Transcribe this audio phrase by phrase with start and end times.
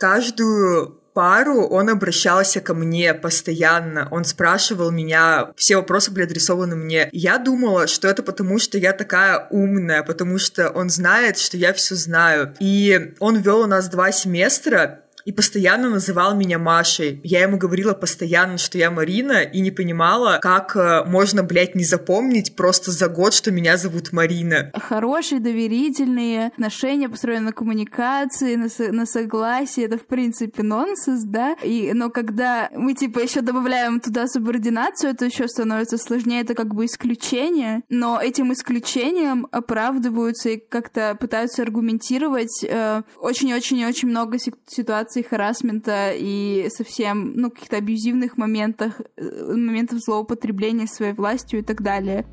[0.00, 4.08] каждую пару он обращался ко мне постоянно.
[4.10, 7.08] Он спрашивал меня, все вопросы были адресованы мне.
[7.12, 11.74] Я думала, что это потому, что я такая умная, потому что он знает, что я
[11.74, 12.54] все знаю.
[12.60, 17.20] И он вел у нас два семестра, и постоянно называл меня Машей.
[17.24, 21.84] Я ему говорила постоянно, что я Марина, и не понимала, как э, можно, блядь, не
[21.84, 24.70] запомнить просто за год, что меня зовут Марина.
[24.74, 31.56] Хорошие, доверительные отношения, построены на коммуникации, на, со- на согласии, это, в принципе, нонсенс, да?
[31.62, 36.74] И, но когда мы, типа, еще добавляем туда субординацию, это еще становится сложнее, это как
[36.74, 46.12] бы исключение, но этим исключением оправдываются и как-то пытаются аргументировать э, очень-очень-очень много ситуаций харасмента
[46.14, 52.24] и совсем, ну, каких-то абьюзивных моментах, э, моментов злоупотребления своей властью и так далее.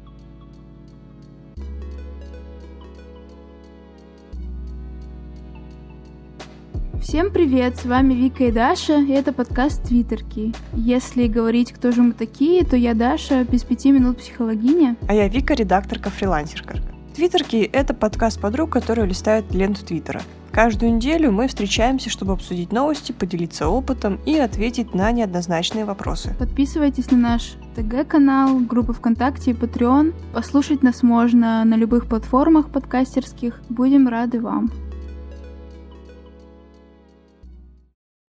[7.02, 10.54] Всем привет, с вами Вика и Даша, и это подкаст Твиттерки.
[10.74, 14.98] Если говорить, кто же мы такие, то я Даша, без пяти минут психологиня.
[15.08, 16.97] А я Вика, редакторка-фрилансерка.
[17.18, 20.22] Твиттерки— это подкаст подруг, которые листают ленту Твиттера.
[20.52, 26.36] Каждую неделю мы встречаемся, чтобы обсудить новости, поделиться опытом и ответить на неоднозначные вопросы.
[26.38, 30.14] Подписывайтесь на наш ТГ-канал, группу ВКонтакте и Patreon.
[30.32, 33.64] Послушать нас можно на любых платформах подкастерских.
[33.68, 34.72] Будем рады вам.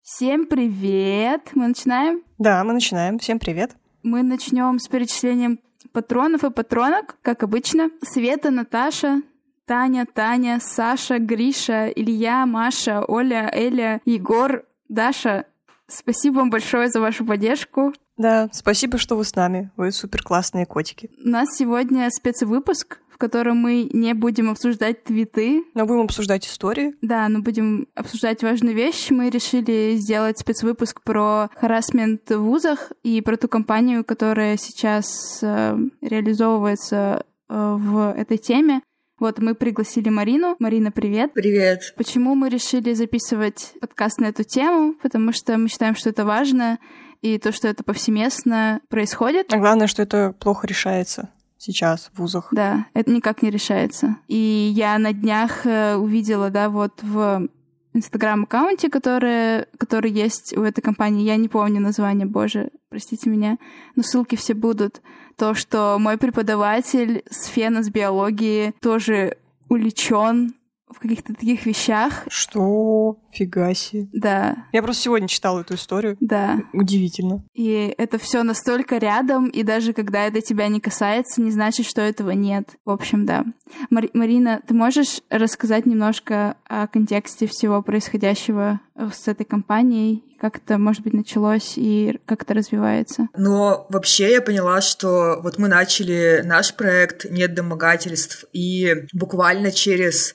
[0.02, 1.52] Всем привет!
[1.54, 2.22] Мы начинаем?
[2.36, 3.18] Да, мы начинаем.
[3.18, 3.76] Всем привет.
[4.02, 5.58] Мы начнем с перечислением
[5.94, 7.88] патронов и патронок, как обычно.
[8.02, 9.22] Света, Наташа,
[9.64, 15.46] Таня, Таня, Саша, Гриша, Илья, Маша, Оля, Эля, Егор, Даша.
[15.86, 17.94] Спасибо вам большое за вашу поддержку.
[18.16, 19.70] Да, спасибо, что вы с нами.
[19.76, 21.10] Вы супер классные котики.
[21.24, 25.62] У нас сегодня спецвыпуск, в котором мы не будем обсуждать твиты.
[25.74, 26.94] Но будем обсуждать истории.
[27.00, 29.12] Да, но будем обсуждать важные вещи.
[29.12, 35.78] Мы решили сделать спецвыпуск про харасмент в вузах и про ту компанию, которая сейчас э,
[36.00, 38.82] реализовывается э, в этой теме.
[39.20, 40.56] Вот мы пригласили Марину.
[40.58, 41.32] Марина, привет.
[41.34, 41.94] Привет.
[41.96, 44.94] Почему мы решили записывать подкаст на эту тему?
[45.00, 46.80] Потому что мы считаем, что это важно,
[47.22, 49.54] и то, что это повсеместно происходит.
[49.54, 51.30] А главное, что это плохо решается
[51.64, 52.48] сейчас в вузах.
[52.52, 54.16] Да, это никак не решается.
[54.28, 57.48] И я на днях э, увидела, да, вот в
[57.94, 63.56] инстаграм-аккаунте, который, который есть у этой компании, я не помню название, боже, простите меня,
[63.94, 65.00] но ссылки все будут,
[65.36, 69.38] то, что мой преподаватель с фена с биологии тоже
[69.68, 70.54] увлечен
[70.94, 72.24] в каких-то таких вещах.
[72.28, 73.18] Что?
[73.32, 74.08] Фига себе.
[74.12, 74.56] Да.
[74.72, 76.16] Я просто сегодня читала эту историю.
[76.20, 76.60] Да.
[76.72, 77.44] Удивительно.
[77.54, 82.00] И это все настолько рядом, и даже когда это тебя не касается, не значит, что
[82.00, 82.70] этого нет.
[82.84, 83.44] В общем, да.
[83.90, 90.22] Мар- Марина, ты можешь рассказать немножко о контексте всего происходящего с этой компанией?
[90.40, 93.28] Как это, может быть, началось и как это развивается?
[93.36, 100.34] Но вообще я поняла, что вот мы начали наш проект «Нет домогательств», и буквально через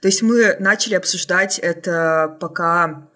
[0.00, 3.08] то есть мы начали обсуждать это, пока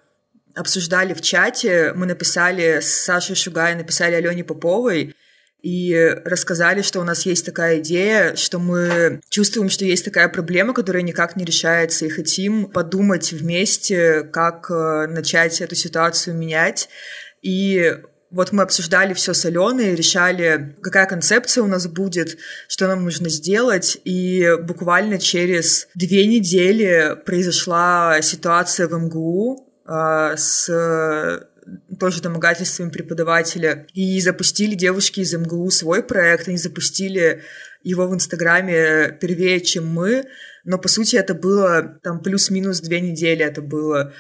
[0.54, 5.14] обсуждали в чате, мы написали с Сашей Шугай, написали Алене Поповой,
[5.62, 5.94] и
[6.24, 11.04] рассказали, что у нас есть такая идея, что мы чувствуем, что есть такая проблема, которая
[11.04, 16.88] никак не решается, и хотим подумать вместе, как начать эту ситуацию менять.
[17.42, 17.96] И
[18.32, 23.28] вот мы обсуждали все с Аленой, решали, какая концепция у нас будет, что нам нужно
[23.28, 31.46] сделать, и буквально через две недели произошла ситуация в МГУ э, с
[32.00, 37.42] тоже домогательством преподавателя, и запустили девушки из МГУ свой проект, они запустили
[37.82, 40.24] его в Инстаграме первее, чем мы,
[40.64, 44.12] но по сути это было там плюс-минус две недели это было,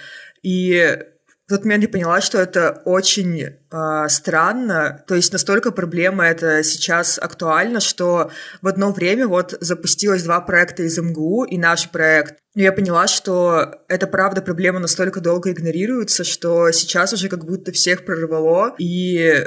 [0.42, 0.98] и
[1.46, 6.62] в тот момент я поняла, что это очень э, странно, то есть настолько проблема это
[6.62, 8.30] сейчас актуальна, что
[8.60, 12.36] в одно время вот запустилось два проекта из МГУ и наш проект.
[12.54, 17.72] И я поняла, что эта правда проблема настолько долго игнорируется, что сейчас уже как будто
[17.72, 19.44] всех прорвало, и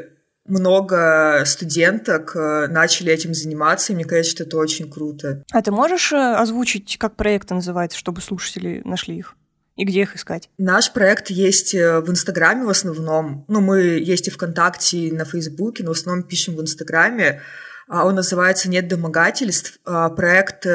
[0.48, 5.44] много студенток начали этим заниматься, и мне кажется, что это очень круто.
[5.52, 9.36] А ты можешь озвучить, как проект называется, чтобы слушатели нашли их?
[9.75, 10.50] И где их искать?
[10.57, 13.45] Наш проект есть в Инстаграме в основном.
[13.48, 17.42] Ну, мы есть и ВКонтакте, и на Фейсбуке, но в основном пишем в Инстаграме.
[17.88, 19.80] Он называется «Нет домогательств».
[19.83, 20.66] Проект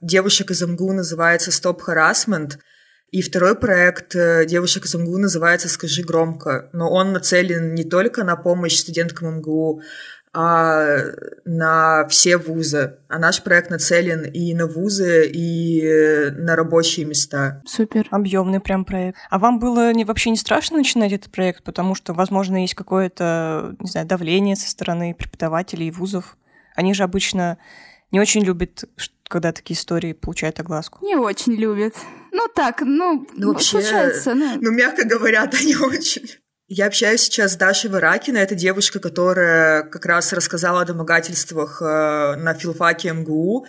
[0.00, 2.58] девушек из МГУ называется «Стоп Harassment».
[3.10, 4.14] И второй проект
[4.46, 6.70] девушек из МГУ называется «Скажи громко».
[6.72, 9.82] Но он нацелен не только на помощь студенткам МГУ,
[10.34, 10.96] а
[11.44, 12.96] на все вузы.
[13.08, 17.62] А наш проект нацелен и на вузы, и на рабочие места.
[17.66, 18.08] Супер.
[18.10, 19.18] Объемный прям проект.
[19.30, 23.76] А вам было не, вообще не страшно начинать этот проект, потому что, возможно, есть какое-то,
[23.78, 26.36] не знаю, давление со стороны преподавателей и вузов?
[26.74, 27.58] Они же обычно
[28.10, 28.84] не очень любят,
[29.24, 31.04] когда такие истории получают огласку.
[31.04, 31.94] Не очень любят.
[32.30, 34.34] Ну так, ну, ну вообще, случается.
[34.34, 34.58] Ну.
[34.60, 36.28] ну, мягко говоря, да не очень.
[36.68, 38.38] Я общаюсь сейчас с Дашей Варакина.
[38.38, 43.66] Это девушка, которая как раз рассказала о домогательствах э, на филфаке МГУ.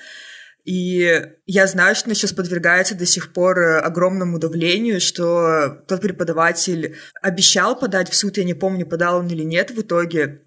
[0.66, 6.02] И я знаю, что она сейчас подвергается до сих пор э, огромному давлению, что тот
[6.02, 10.42] преподаватель обещал подать в суд, я не помню, подал он или нет в итоге,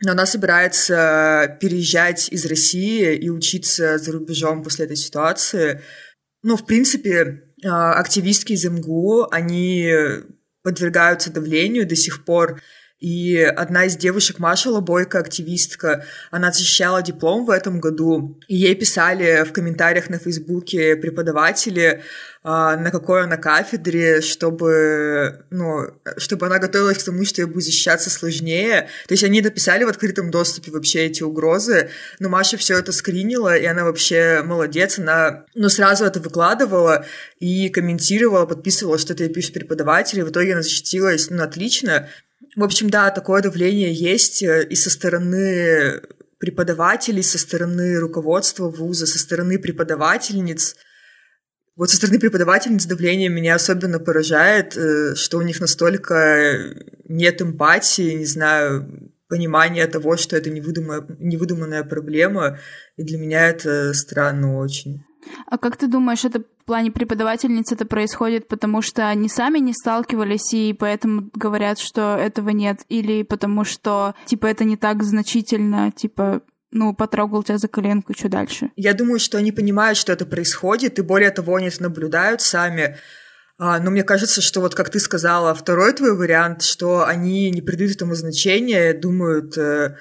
[0.00, 5.82] но она собирается переезжать из России и учиться за рубежом после этой ситуации.
[6.44, 9.92] Ну, в принципе, э, активистки из МГУ, они
[10.68, 12.60] подвергаются давлению до сих пор.
[13.00, 18.40] И одна из девушек, Маша Лобойко, активистка, она защищала диплом в этом году.
[18.48, 22.02] И ей писали в комментариях на Фейсбуке преподаватели,
[22.42, 25.86] а, на какой она кафедре, чтобы, ну,
[26.16, 28.88] чтобы она готовилась к тому, что ей будет защищаться сложнее.
[29.06, 33.56] То есть они написали в открытом доступе вообще эти угрозы, но Маша все это скринила,
[33.56, 37.04] и она вообще молодец, она ну, сразу это выкладывала
[37.38, 42.08] и комментировала, подписывала, что это ей пишет преподаватель, и в итоге она защитилась, ну, отлично.
[42.58, 46.02] В общем, да, такое давление есть э, и со стороны
[46.40, 50.74] преподавателей, со стороны руководства вуза, со стороны преподавательниц.
[51.76, 56.74] Вот со стороны преподавательниц давление меня особенно поражает, э, что у них настолько
[57.04, 62.58] нет эмпатии, не знаю, понимания того, что это невыдуманная, невыдуманная проблема,
[62.96, 65.04] и для меня это странно очень.
[65.46, 70.52] А как ты думаешь, это плане преподавательниц это происходит, потому что они сами не сталкивались
[70.52, 76.42] и поэтому говорят, что этого нет, или потому что, типа, это не так значительно, типа,
[76.70, 78.70] ну, потрогал тебя за коленку, что дальше?
[78.76, 82.98] Я думаю, что они понимают, что это происходит, и более того, они это наблюдают сами.
[83.58, 87.62] А, но мне кажется, что вот как ты сказала, второй твой вариант, что они не
[87.62, 89.96] придают этому значения, думают, э,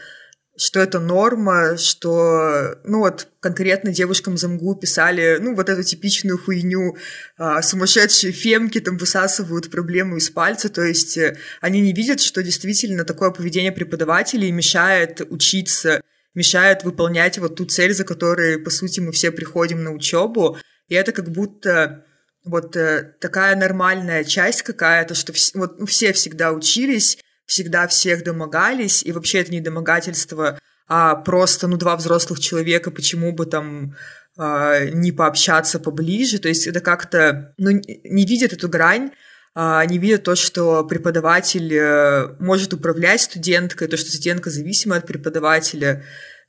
[0.57, 6.37] что это норма, что, ну вот, конкретно девушкам из МГУ писали, ну, вот эту типичную
[6.37, 6.97] хуйню,
[7.37, 12.41] а, сумасшедшие фемки там высасывают проблему из пальца, то есть э, они не видят, что
[12.41, 16.01] действительно такое поведение преподавателей мешает учиться,
[16.33, 20.57] мешает выполнять вот ту цель, за которой, по сути, мы все приходим на учебу,
[20.87, 22.03] и это как будто
[22.43, 28.23] вот э, такая нормальная часть какая-то, что вс- вот, ну, все всегда учились, всегда всех
[28.23, 33.95] домогались, и вообще это не домогательство, а просто, ну, два взрослых человека, почему бы там
[34.37, 39.11] э, не пообщаться поближе, то есть это как-то, ну, не видят эту грань,
[39.55, 45.07] э, не видят то, что преподаватель э, может управлять студенткой, то, что студентка зависима от
[45.07, 46.03] преподавателя,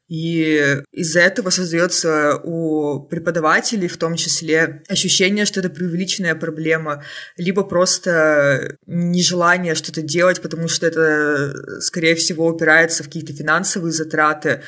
[0.09, 7.05] и из-за этого создается у преподавателей в том числе ощущение, что это преувеличенная проблема,
[7.37, 14.63] либо просто нежелание что-то делать, потому что это, скорее всего, упирается в какие-то финансовые затраты,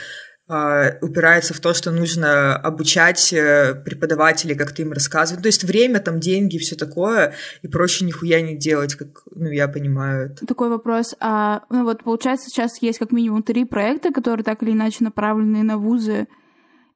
[1.00, 5.43] упирается в то, что нужно обучать э, преподавателей, как-то им рассказывать.
[5.43, 9.69] То есть время, там, деньги, все такое, и проще нихуя не делать, как, ну, я
[9.69, 10.47] понимаю это.
[10.47, 11.14] Такой вопрос.
[11.20, 15.62] А, ну, вот, получается, сейчас есть как минимум три проекта, которые так или иначе направлены
[15.62, 16.26] на вузы,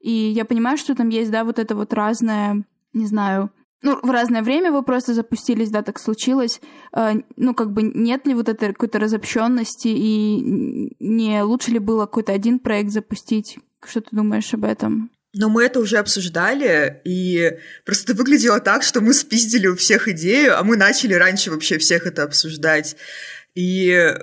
[0.01, 3.51] и я понимаю, что там есть, да, вот это вот разное, не знаю,
[3.85, 6.61] ну, в разное время вы просто запустились, да, так случилось.
[6.97, 12.07] Э, ну, как бы нет ли вот этой какой-то разобщенности и не лучше ли было
[12.07, 13.59] какой-то один проект запустить?
[13.87, 15.11] Что ты думаешь об этом?
[15.35, 20.59] Но мы это уже обсуждали, и просто выглядело так, что мы спиздили у всех идею,
[20.59, 22.97] а мы начали раньше вообще всех это обсуждать.
[23.55, 24.15] И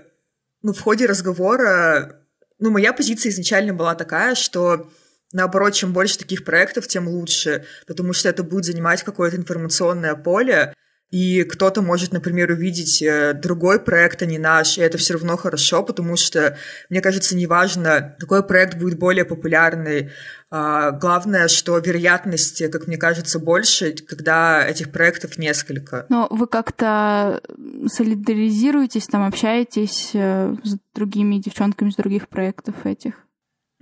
[0.63, 2.25] ну, в ходе разговора,
[2.59, 4.89] ну, моя позиция изначально была такая, что
[5.33, 10.73] Наоборот, чем больше таких проектов, тем лучше, потому что это будет занимать какое-то информационное поле,
[11.11, 15.35] и кто-то может, например, увидеть э, другой проект, а не наш, и это все равно
[15.35, 16.57] хорошо, потому что,
[16.89, 20.11] мне кажется, неважно, какой проект будет более популярный,
[20.49, 26.05] а, главное, что вероятность, как мне кажется, больше, когда этих проектов несколько.
[26.07, 27.41] Но вы как-то
[27.87, 33.15] солидаризируетесь, там общаетесь э, с другими девчонками с других проектов этих?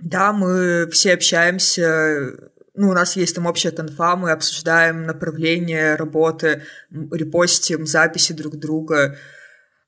[0.00, 2.32] Да, мы все общаемся,
[2.74, 9.16] ну, у нас есть там общая конфа, мы обсуждаем направление работы, репостим записи друг друга.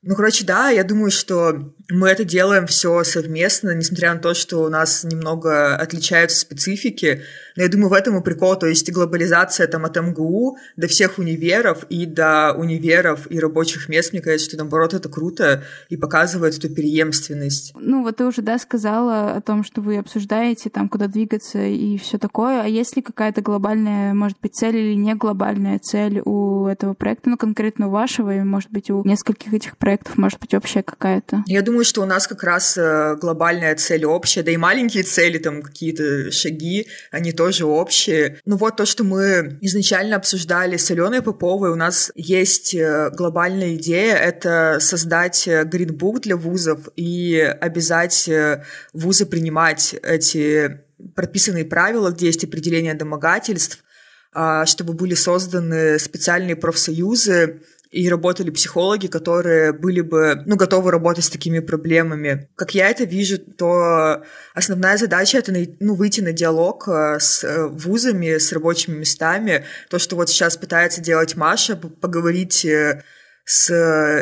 [0.03, 4.59] Ну, короче, да, я думаю, что мы это делаем все совместно, несмотря на то, что
[4.59, 7.23] у нас немного отличаются специфики.
[7.55, 11.19] Но я думаю, в этом и прикол, то есть глобализация там от МГУ до всех
[11.19, 16.57] универов и до универов и рабочих мест, мне кажется, что наоборот это круто и показывает
[16.57, 17.73] эту преемственность.
[17.75, 21.99] Ну вот ты уже, да, сказала о том, что вы обсуждаете там, куда двигаться и
[21.99, 22.63] все такое.
[22.63, 27.29] А есть ли какая-то глобальная, может быть, цель или не глобальная цель у этого проекта,
[27.29, 31.45] ну конкретно у вашего, и может быть у нескольких этих проектов, может быть, общая какая-то?
[31.47, 35.39] Я думаю, что у нас как раз э, глобальная цель общая, да и маленькие цели,
[35.39, 38.41] там какие-то шаги, они тоже общие.
[38.45, 43.75] Ну вот то, что мы изначально обсуждали с Аленой Поповой, у нас есть э, глобальная
[43.75, 48.29] идея, это создать э, гринбук для вузов и обязать
[48.93, 50.81] вузы принимать эти
[51.15, 53.83] прописанные правила, где есть определение домогательств,
[54.33, 57.63] а, чтобы были созданы специальные профсоюзы,
[57.93, 62.49] и работали психологи, которые были бы, ну, готовы работать с такими проблемами.
[62.57, 64.23] Как я это вижу, то
[64.55, 69.67] основная задача— это, ну, выйти на диалог э, с э, вузами, с рабочими местами.
[69.91, 73.03] То, что вот сейчас пытается делать Маша, поговорить э,
[73.45, 73.71] с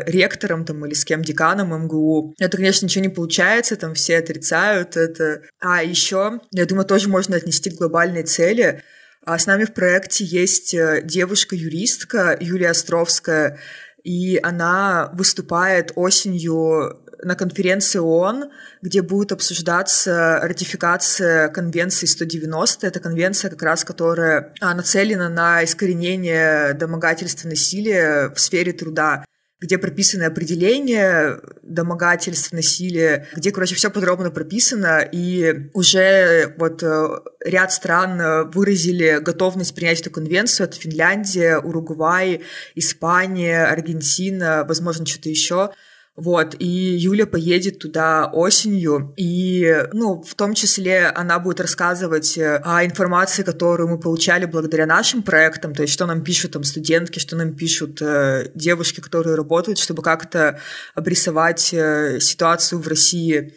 [0.07, 2.35] ректором там или с кем деканом МГУ.
[2.41, 5.43] Это, конечно, ничего не получается, там все отрицают это.
[5.61, 8.83] А еще, я думаю, тоже можно отнести к глобальной цели—
[9.25, 13.59] а с нами в проекте есть э, девушка-юристка Юлия Островская,
[14.03, 18.51] и она выступает осенью на конференции ООН,
[18.81, 22.87] где будет обсуждаться ратификация конвенции 190.
[22.87, 29.25] Это конвенция, как раз которая а, нацелена на искоренение домогательства насилия в сфере труда
[29.61, 37.09] где прописаны определения домогательств, насилия, где, короче, все подробно прописано, и уже вот э,
[37.45, 40.67] ряд стран э, выразили готовность принять эту конвенцию.
[40.67, 42.43] Это Финляндия, Уругвай,
[42.75, 45.71] Испания, Аргентина, возможно, что-то еще.
[46.17, 52.57] Вот, и Юля поедет туда осенью, и, ну, в том числе она будет рассказывать э,
[52.65, 57.21] о информации, которую мы получали благодаря нашим проектам, то есть что нам пишут там студентки,
[57.21, 60.61] что нам пишут э, девушки, которые работают, чтобы как-то
[60.95, 63.55] обрисовать э, ситуацию в России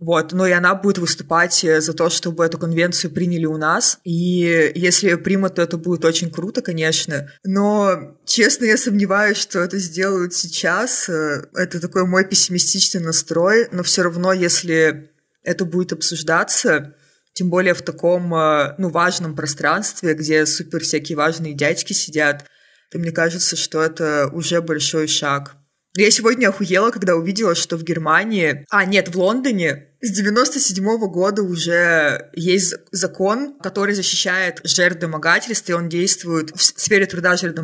[0.00, 3.98] вот, но и она будет выступать э, за то, чтобы эту конвенцию приняли у нас.
[4.02, 7.30] И если примут, то это будет очень круто, конечно.
[7.44, 11.10] Но, честно, я сомневаюсь, что это сделают сейчас.
[11.10, 13.68] Э, это такой мой пессимистичный настрой.
[13.72, 15.10] Но все равно, если
[15.44, 16.94] это будет обсуждаться,
[17.34, 22.46] тем более в таком, э, ну, важном пространстве, где супер всякие важные дядьки сидят,
[22.90, 25.56] то мне кажется, что это уже большой шаг.
[25.94, 28.64] Я сегодня охуела, когда увидела, что в Германии...
[28.70, 35.72] А, нет, в Лондоне с 97 -го года уже есть закон, который защищает жертв домогательства,
[35.72, 37.60] и он действует в сфере труда жертв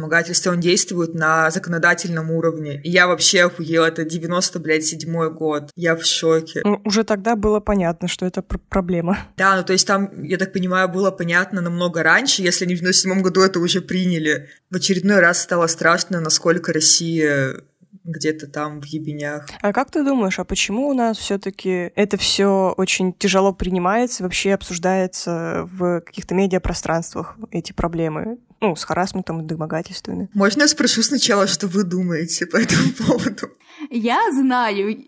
[0.47, 2.81] он действует на законодательном уровне.
[2.83, 5.71] И я вообще охуела, это 90, блядь, седьмой год.
[5.77, 6.61] Я в шоке.
[6.65, 9.19] Ну, уже тогда было понятно, что это пр проблема.
[9.37, 12.81] Да, ну то есть там, я так понимаю, было понятно намного раньше, если они в
[12.81, 14.49] 97 году это уже приняли.
[14.71, 17.63] В очередной раз стало страшно, насколько Россия
[18.07, 19.47] где-то там в ебенях.
[19.61, 24.55] А как ты думаешь, а почему у нас все-таки это все очень тяжело принимается, вообще
[24.55, 28.39] обсуждается в каких-то медиапространствах эти проблемы?
[28.61, 30.31] Ну, с харасментом и домогательствами.
[30.33, 33.51] Можно я спрошу сначала, что вы думаете по этому поводу?
[33.91, 35.05] Я знаю.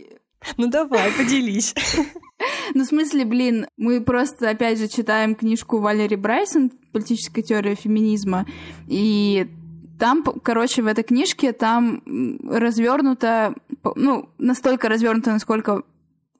[0.56, 1.74] Ну давай, поделись.
[2.74, 8.46] Ну, в смысле, блин, мы просто, опять же, читаем книжку Валери Брайсон «Политическая теория феминизма»,
[8.86, 9.48] и
[9.98, 12.02] там, короче, в этой книжке там
[12.48, 13.54] развернуто,
[13.96, 15.82] ну, настолько развернуто, насколько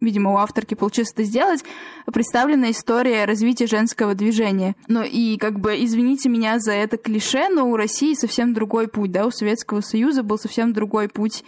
[0.01, 1.65] видимо, у авторки получилось это сделать,
[2.07, 4.77] представлена история развития женского движения.
[4.87, 9.13] Ну и, как бы, извините меня за это клише, но у России совсем другой путь,
[9.13, 11.45] да, у Советского Союза был совсем другой путь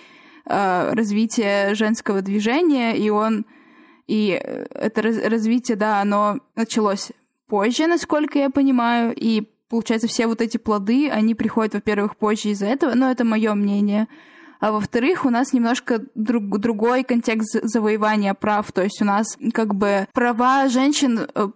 [0.47, 3.47] э, развития женского движения, и он,
[4.09, 4.31] и
[4.71, 7.13] это раз, развитие, да, оно началось
[7.47, 12.67] позже, насколько я понимаю, и получается, все вот эти плоды, они приходят, во-первых, позже из-за
[12.67, 14.09] этого, но это мое мнение.
[14.59, 18.71] А во-вторых, у нас немножко друг, другой контекст завоевания прав.
[18.73, 21.49] То есть у нас как бы права женщин э,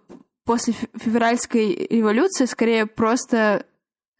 [0.43, 3.65] после февральской революции скорее просто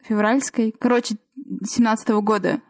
[0.04, 1.16] февральской, короче,
[1.64, 2.60] 17 -го года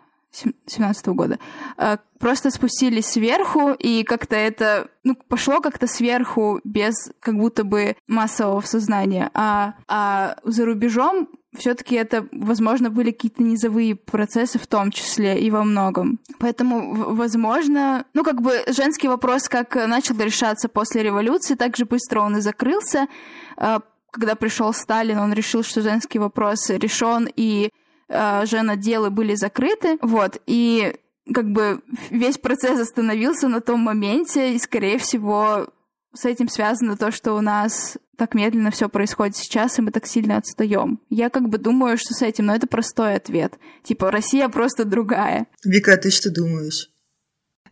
[0.66, 1.38] 17 года,
[1.78, 7.96] э, просто спустились сверху, и как-то это, ну, пошло как-то сверху, без как будто бы
[8.06, 9.30] массового сознания.
[9.34, 15.50] А, а за рубежом все-таки это, возможно, были какие-то низовые процессы в том числе и
[15.50, 16.18] во многом.
[16.38, 22.20] Поэтому, возможно, ну, как бы женский вопрос как начал решаться после революции, так же быстро
[22.20, 23.06] он и закрылся.
[23.56, 23.78] Э,
[24.10, 27.70] когда пришел Сталин, он решил, что женский вопрос решен, и
[28.08, 30.94] женотделы были закрыты, вот, и
[31.32, 35.68] как бы весь процесс остановился на том моменте, и, скорее всего,
[36.14, 40.06] с этим связано то, что у нас так медленно все происходит сейчас, и мы так
[40.06, 41.00] сильно отстаем.
[41.10, 43.58] Я как бы думаю, что с этим, но это простой ответ.
[43.82, 45.46] Типа, Россия просто другая.
[45.64, 46.90] Вика, а ты что думаешь?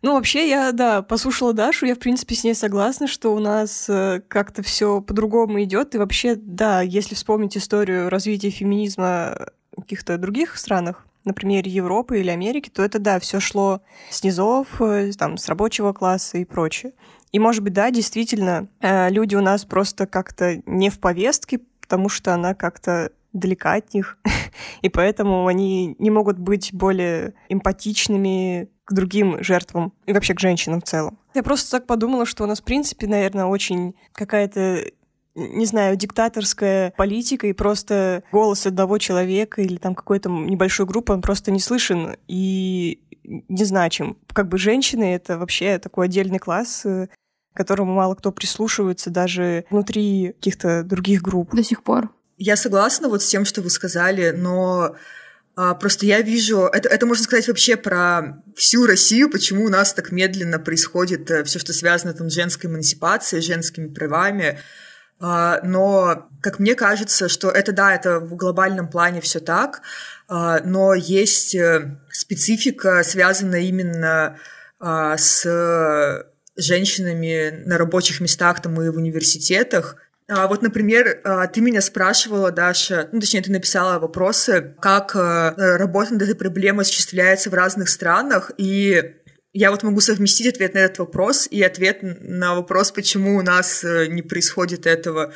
[0.01, 3.89] Ну, вообще, я, да, послушала Дашу, я, в принципе, с ней согласна, что у нас
[3.89, 5.95] э, как-то все по-другому идет.
[5.95, 9.47] И вообще, да, если вспомнить историю развития феминизма
[9.85, 15.11] каких-то других странах, например, Европы или Америки, то это, да, все шло с низов, э,
[15.17, 16.93] там, с рабочего класса и прочее.
[17.31, 22.09] И, может быть, да, действительно, э, люди у нас просто как-то не в повестке, потому
[22.09, 24.17] что она как-то далека от них,
[24.81, 30.81] и поэтому они не могут быть более эмпатичными к другим жертвам и вообще к женщинам
[30.81, 31.17] в целом.
[31.33, 34.85] Я просто так подумала, что у нас, в принципе, наверное, очень какая-то
[35.35, 41.21] не знаю, диктаторская политика, и просто голос одного человека или там какой-то небольшой группы, он
[41.21, 44.17] просто не слышен и незначим.
[44.33, 47.07] Как бы женщины— это вообще такой отдельный класс, э,
[47.53, 51.53] к которому мало кто прислушивается даже внутри каких-то других групп.
[51.53, 52.09] До сих пор.
[52.37, 54.95] Я согласна вот с тем, что вы сказали, но
[55.55, 59.93] а, просто я вижу, это, это можно сказать вообще про всю Россию, почему у нас
[59.93, 64.59] так медленно происходит э, все, что связано там, с женской эмансипацией, женскими правами.
[65.27, 69.81] А, но, как мне кажется, что это, да, это в глобальном плане все так,
[70.27, 74.37] а, но есть э, специфика, связанная именно
[74.79, 79.95] а, с женщинами на рабочих местах там и в университетах,
[80.27, 81.21] вот, например,
[81.53, 86.81] ты меня спрашивала, Даша, ну, точнее, ты написала вопросы, как э, работа над этой проблемой
[86.81, 89.17] осуществляется в разных странах, и
[89.57, 93.83] я вот могу совместить ответ на этот вопрос и ответ на вопрос, почему у нас
[93.83, 95.33] э, не происходит этого.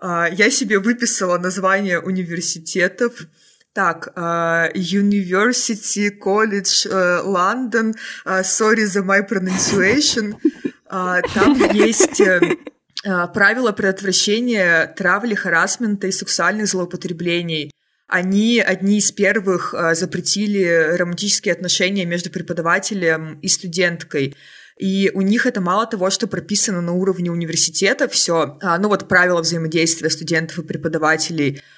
[0.00, 3.26] А, я себе выписала название университетов.
[3.72, 7.94] Так, uh, University College uh, London,
[8.26, 10.34] uh, sorry за my pronunciation.
[10.88, 12.20] Там есть
[13.02, 17.70] Э, правила предотвращения травли, харасмента и сексуальных злоупотреблений.
[18.10, 24.36] Они одни из первых э, запретили романтические отношения между преподавателем и студенткой.
[24.78, 29.08] И у них это мало того, что прописано на уровне университета все, а, ну вот
[29.08, 31.62] правила взаимодействия студентов и преподавателей–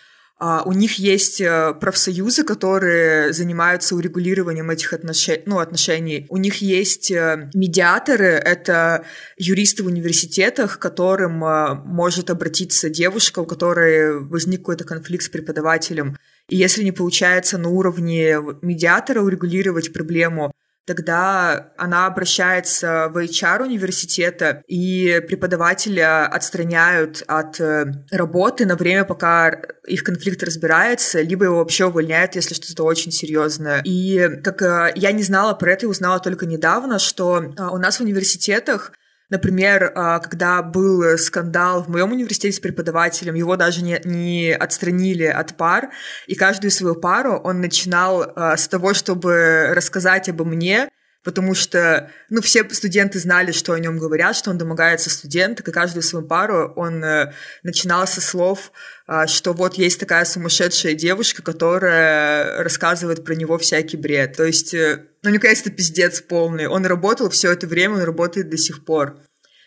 [0.65, 6.27] у них есть uh, профсоюзы, которые занимаются урегулированием этих отношений, ну, отношений.
[6.31, 9.05] У них есть uh, медиаторы, это
[9.37, 11.39] юристы в университетах, к которым
[11.87, 16.17] может обратиться девушка, у которой возник какой-то конфликт с преподавателем.
[16.49, 20.53] И если не получается на уровне медиатора урегулировать проблему,
[20.87, 29.61] тогда она обращается в HR университета, и преподавателя отстраняют от э, работы на время, пока
[29.87, 33.83] их конфликт разбирается, либо его вообще увольняют, если что-то очень серьезное.
[33.85, 37.79] И как э, я не знала про это и узнала только недавно, что э, у
[37.79, 38.93] нас в университетах
[39.33, 45.25] Например, а, когда был скандал в моем университете с преподавателем, его даже не, не отстранили
[45.25, 45.89] от пар,
[46.27, 50.91] и каждую свою пару он начинал а, с того, чтобы рассказать обо мне,
[51.25, 55.73] потому что, ну, все студенты знали, что о нем говорят, что он домогается студенток, и
[55.73, 57.33] каждую свою пару он э,
[57.63, 58.73] начинал со слов,
[59.07, 64.37] э, что вот есть такая сумасшедшая девушка, которая рассказывает про него всякий бред.
[64.37, 66.67] То есть, э, ну, мне кажется, это пиздец полный.
[66.67, 69.23] Он работал все это время, он работает до сих пор.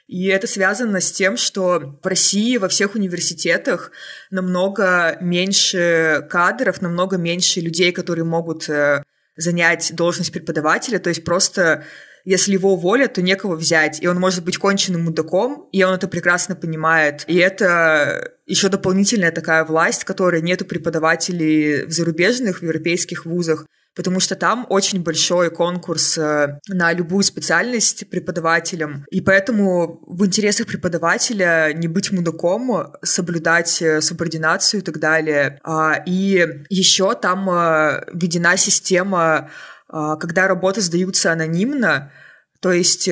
[0.08, 3.92] И это связано с тем, что в России во всех университетах
[4.30, 9.02] намного меньше кадров, намного меньше людей, которые могут э,
[9.36, 11.00] занять должность преподавателя.
[11.00, 11.86] То есть просто
[12.26, 14.02] если его уволят, то некого взять.
[14.02, 17.24] И он может быть конченным мудаком, и он это прекрасно понимает.
[17.28, 24.20] И это еще дополнительная такая власть, которой нету преподавателей в зарубежных, в европейских вузах потому
[24.20, 31.72] что там очень большой конкурс э, на любую специальность преподавателям, и поэтому в интересах преподавателя
[31.74, 35.60] не быть мудаком, соблюдать э, субординацию и так далее.
[35.64, 39.50] А, и еще там э, введена система,
[39.88, 42.12] когда работы сдаются анонимно,
[42.60, 43.08] то есть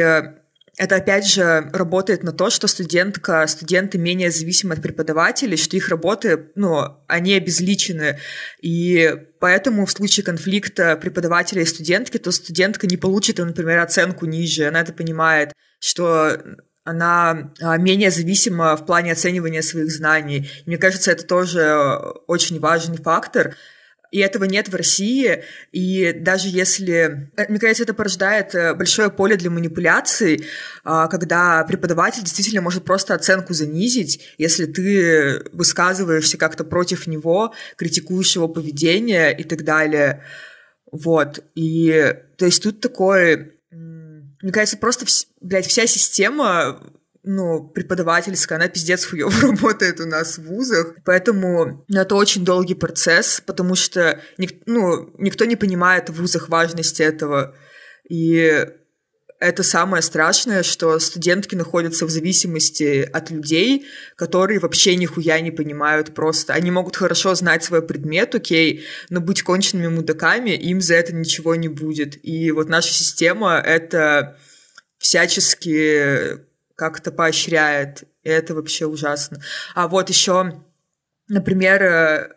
[0.75, 5.89] это опять же работает на то, что студентка, студенты менее зависимы от преподавателей, что их
[5.89, 8.19] работы, ну, они обезличены.
[8.61, 14.67] И поэтому в случае конфликта преподавателя и студентки, то студентка не получит, например, оценку ниже.
[14.67, 16.37] Она это понимает, что
[16.85, 20.49] она а, менее зависима в плане оценивания своих знаний.
[20.65, 21.75] мне кажется, это тоже
[22.25, 23.57] очень важный фактор
[24.13, 27.31] и этого нет в России, и даже если...
[27.35, 30.45] Э, мне кажется, это порождает э, большое поле для манипуляций,
[30.83, 38.35] а, когда преподаватель действительно может просто оценку занизить, если ты высказываешься как-то против него, критикуешь
[38.35, 40.23] его поведение и так далее.
[40.91, 41.43] Вот.
[41.55, 43.53] И, то есть, тут такой...
[43.71, 45.07] Мне кажется, просто,
[45.41, 46.83] блядь, вся система
[47.23, 50.95] ну, преподавательская, она пиздец хуёво работает у нас в вузах.
[51.05, 54.19] Поэтому ну, это очень долгий процесс, потому что
[54.65, 57.55] ну, никто не понимает в вузах важности этого.
[58.09, 58.65] И
[59.39, 66.13] это самое страшное, что студентки находятся в зависимости от людей, которые вообще нихуя не понимают
[66.13, 66.53] просто.
[66.53, 71.55] Они могут хорошо знать свой предмет, окей, но быть конченными мудаками им за это ничего
[71.55, 72.17] не будет.
[72.25, 74.37] И вот наша система— это
[74.97, 78.03] всячески как-то поощряет.
[78.23, 79.39] И это вообще ужасно.
[79.75, 80.63] А вот еще,
[81.27, 82.29] например, э,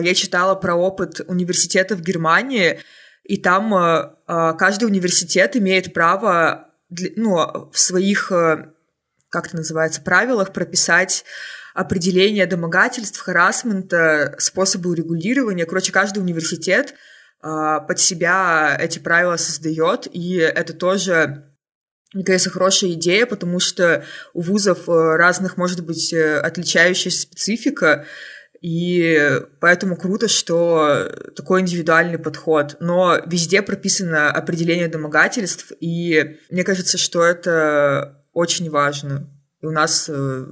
[0.00, 2.80] я читала про опыт университета в Германии,
[3.24, 6.68] и там э, э, каждый университет имеет право
[7.16, 11.24] ну, в своих, как это называется, правилах прописать
[11.74, 15.64] определение домогательств, харасмента, способы урегулирования.
[15.64, 16.94] Короче, каждый университет
[17.40, 21.51] под себя эти правила создает, и это тоже
[22.12, 28.06] мне кажется, хорошая идея, потому что у вузов э, разных может быть э, отличающаяся специфика,
[28.60, 32.76] и поэтому круто, что такой индивидуальный подход.
[32.78, 39.28] Но везде прописано определение домогательств, и мне кажется, что это очень важно.
[39.60, 40.46] И у нас э,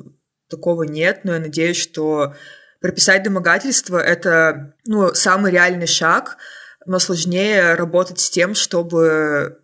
[0.49, 2.35] такого нет, но я надеюсь, что
[2.81, 6.39] прописать домогательство— это ну, самый реальный шаг,
[6.87, 9.61] но сложнее работать с тем, чтобы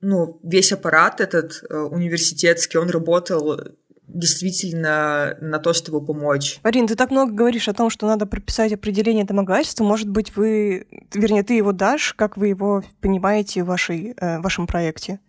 [0.00, 3.60] ну, весь аппарат этот э, университетский, он работал
[4.08, 6.58] действительно на то, чтобы помочь.
[6.64, 9.84] Марин, ты так много говоришь о том, что надо прописать определение домогательства.
[9.84, 14.66] Может быть, вы, вернее, ты его дашь, как вы его понимаете в вашей, э, вашем
[14.66, 15.20] проекте?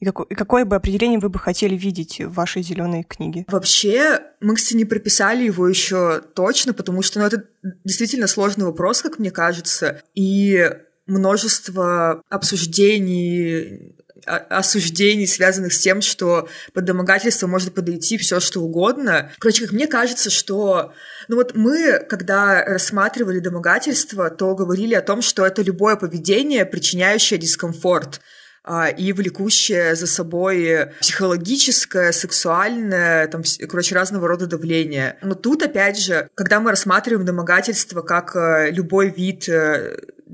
[0.00, 3.44] И, какое, и какое бы определение вы бы хотели видеть в вашей зеленой книге?
[3.46, 7.44] Вообще, мы, кстати, не прописали его еще точно, потому что ну, это
[7.84, 10.02] действительно сложный вопрос, как мне кажется.
[10.14, 10.68] И
[11.06, 13.94] множество обсуждений
[14.26, 19.30] осуждений, связанных с тем, что под домогательство может подойти все что угодно.
[19.38, 20.92] Короче, как мне кажется, что...
[21.28, 27.38] Ну вот мы, когда рассматривали домогательство, то говорили о том, что это любое поведение, причиняющее
[27.38, 28.20] дискомфорт
[28.64, 35.16] а, и влекущее за собой психологическое, сексуальное, там, короче, разного рода давление.
[35.22, 39.48] Но тут, опять же, когда мы рассматриваем домогательство как э, любой вид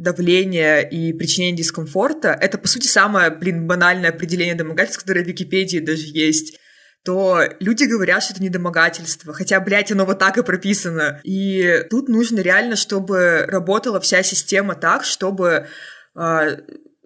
[0.03, 5.79] давления и причинения дискомфорта, это, по сути, самое, блин, банальное определение домогательства, которое в Википедии
[5.79, 6.59] даже есть
[7.05, 9.33] то люди говорят, что это не домогательство.
[9.33, 11.21] Хотя, блядь, оно вот так и прописано.
[11.25, 15.69] И тут нужно реально, чтобы работала вся система так, чтобы
[16.15, 16.57] э,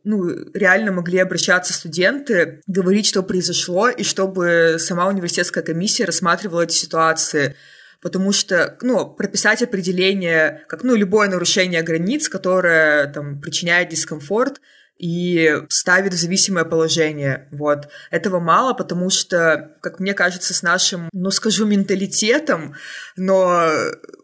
[0.04, 6.74] ну, реально могли обращаться студенты, говорить, что произошло, и чтобы сама университетская комиссия рассматривала эти
[6.74, 7.54] ситуации
[8.02, 14.60] потому что, ну, прописать определение, как, ну, любое нарушение границ, которое, там, причиняет дискомфорт,
[14.98, 17.48] и ставит в зависимое положение.
[17.50, 17.88] Вот.
[18.12, 22.74] Этого мало, потому что, как мне кажется, с нашим, ну, скажу, менталитетом,
[23.16, 23.68] но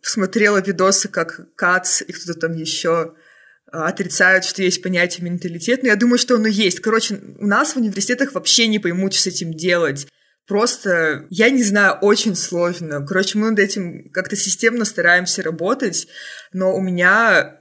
[0.03, 3.15] смотрела видосы, как Кац и кто-то там еще
[3.73, 6.81] отрицают, что есть понятие менталитет, но я думаю, что оно есть.
[6.81, 10.07] Короче, у нас в университетах вообще не поймут, что с этим делать
[10.49, 13.05] просто, я не знаю, очень сложно.
[13.07, 16.09] Короче, мы над этим как-то системно стараемся работать,
[16.53, 17.59] но у меня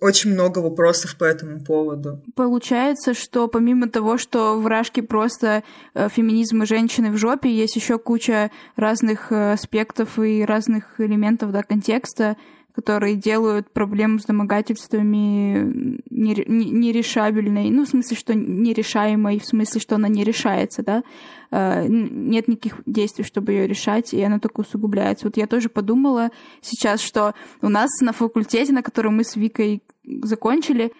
[0.00, 2.22] очень много вопросов по этому поводу.
[2.34, 5.62] Получается, что помимо того, что в Рашке просто
[5.94, 11.52] э, феминизм и женщины в жопе, есть еще куча разных э, аспектов и разных элементов
[11.52, 12.38] да, контекста,
[12.74, 17.70] которые делают проблему с домогательствами нерешабельной.
[17.70, 21.02] Ну, в смысле, что нерешаемой, в смысле, что она не решается, да.
[21.50, 25.26] Э, нет никаких действий, чтобы ее решать, и она только усугубляется.
[25.26, 26.30] Вот я тоже подумала
[26.60, 30.92] сейчас, что у нас на факультете, на котором мы с Викой закончили,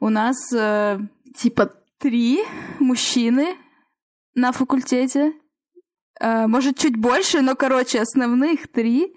[0.00, 0.98] у нас э,
[1.36, 2.40] типа три
[2.78, 3.54] мужчины
[4.34, 5.34] на факультете.
[6.20, 9.14] Э, может, чуть больше, но, короче, основных три.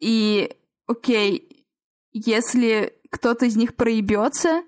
[0.00, 0.50] И
[0.86, 1.66] окей,
[2.12, 4.62] если кто-то из них проебется,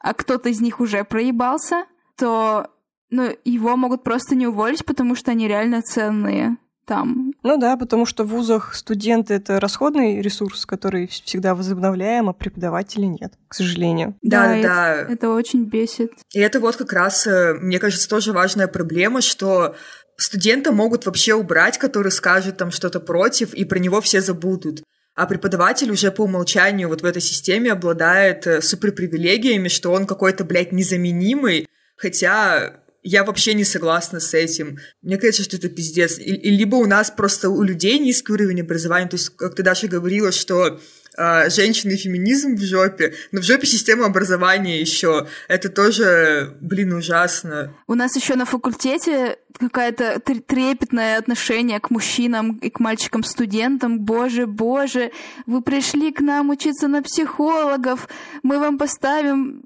[0.00, 1.84] а кто-то из них уже проебался,
[2.16, 2.70] то
[3.10, 7.32] ну, его могут просто не уволить, потому что они реально ценные там.
[7.42, 13.04] Ну да, потому что в вузах студенты— это расходный ресурс, который всегда возобновляем, а преподаватели
[13.04, 14.16] нет, к сожалению.
[14.22, 14.94] Да, да, да.
[14.94, 16.12] Это, это очень бесит.
[16.32, 19.76] И это вот как раз, э, мне кажется, тоже важная проблема, что
[20.16, 24.82] студента могут вообще убрать, который скажет там что-то против, и про него все забудут
[25.18, 30.44] а преподаватель уже по умолчанию вот в этой системе обладает э, суперпривилегиями, что он какой-то,
[30.44, 34.78] блядь, незаменимый, хотя я вообще не согласна с этим.
[35.02, 36.20] Мне кажется, что это пиздец.
[36.20, 39.64] И, и либо у нас просто у людей низкий уровень образования, то есть, как ты,
[39.64, 40.78] Даша, говорила, что
[41.18, 45.26] а, женщины и феминизм в жопе, но в жопе система образования еще.
[45.48, 47.74] Это тоже, блин, ужасно.
[47.88, 53.98] У нас еще на факультете какое-то трепетное отношение к мужчинам и к мальчикам-студентам.
[53.98, 55.10] Боже, боже,
[55.46, 58.08] вы пришли к нам учиться на психологов,
[58.44, 59.64] мы вам поставим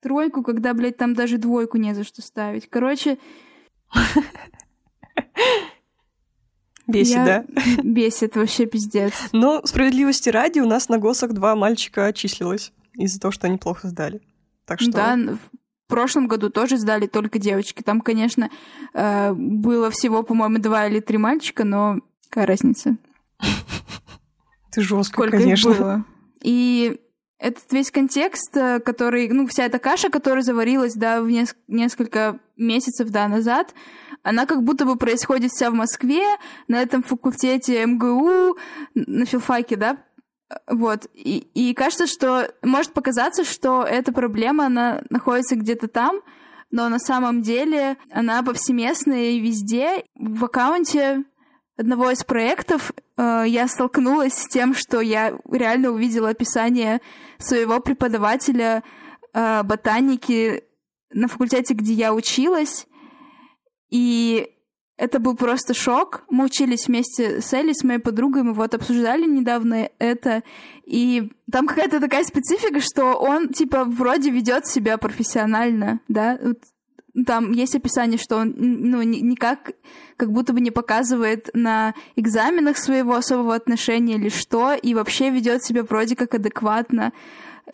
[0.00, 2.70] тройку, когда, блядь, там даже двойку не за что ставить.
[2.70, 3.18] Короче...
[6.88, 7.24] Бесит, Я...
[7.24, 7.44] да?
[7.82, 9.12] Бесит, вообще пиздец.
[9.32, 13.88] Но справедливости ради у нас на ГОСах два мальчика отчислилось из-за того, что они плохо
[13.88, 14.22] сдали.
[14.64, 14.90] Так что...
[14.92, 17.82] Да, в прошлом году тоже сдали только девочки.
[17.82, 18.50] Там, конечно,
[18.94, 22.96] э, было всего, по-моему, два или три мальчика, но какая разница?
[24.72, 25.72] Ты жестко, конечно.
[25.72, 26.04] было.
[26.42, 27.00] И
[27.38, 32.40] этот весь контекст, э, который, ну, вся эта каша, которая заварилась, да, в неск- несколько
[32.56, 33.74] месяцев, да, назад,
[34.22, 36.24] она как будто бы происходит вся в Москве,
[36.66, 38.56] на этом факультете МГУ,
[38.94, 39.98] на филфаке, да,
[40.66, 41.06] вот.
[41.14, 46.20] И, и кажется, что может показаться, что эта проблема, она находится где-то там,
[46.70, 50.04] но на самом деле она повсеместная и везде.
[50.14, 51.24] В аккаунте
[51.78, 57.00] одного из проектов э, я столкнулась с тем, что я реально увидела описание
[57.38, 58.82] своего преподавателя
[59.32, 60.64] э, ботаники
[61.10, 62.86] на факультете, где я училась.
[63.90, 64.50] И
[64.96, 66.24] это был просто шок.
[66.28, 70.42] Мы учились вместе с Элли, с моей подругой, мы вот обсуждали недавно это.
[70.84, 76.38] И там какая-то такая специфика, что он, типа, вроде ведет себя профессионально, да.
[77.26, 79.72] Там есть описание, что он, ну, никак,
[80.16, 85.64] как будто бы не показывает на экзаменах своего особого отношения или что, и вообще ведет
[85.64, 87.12] себя вроде как адекватно.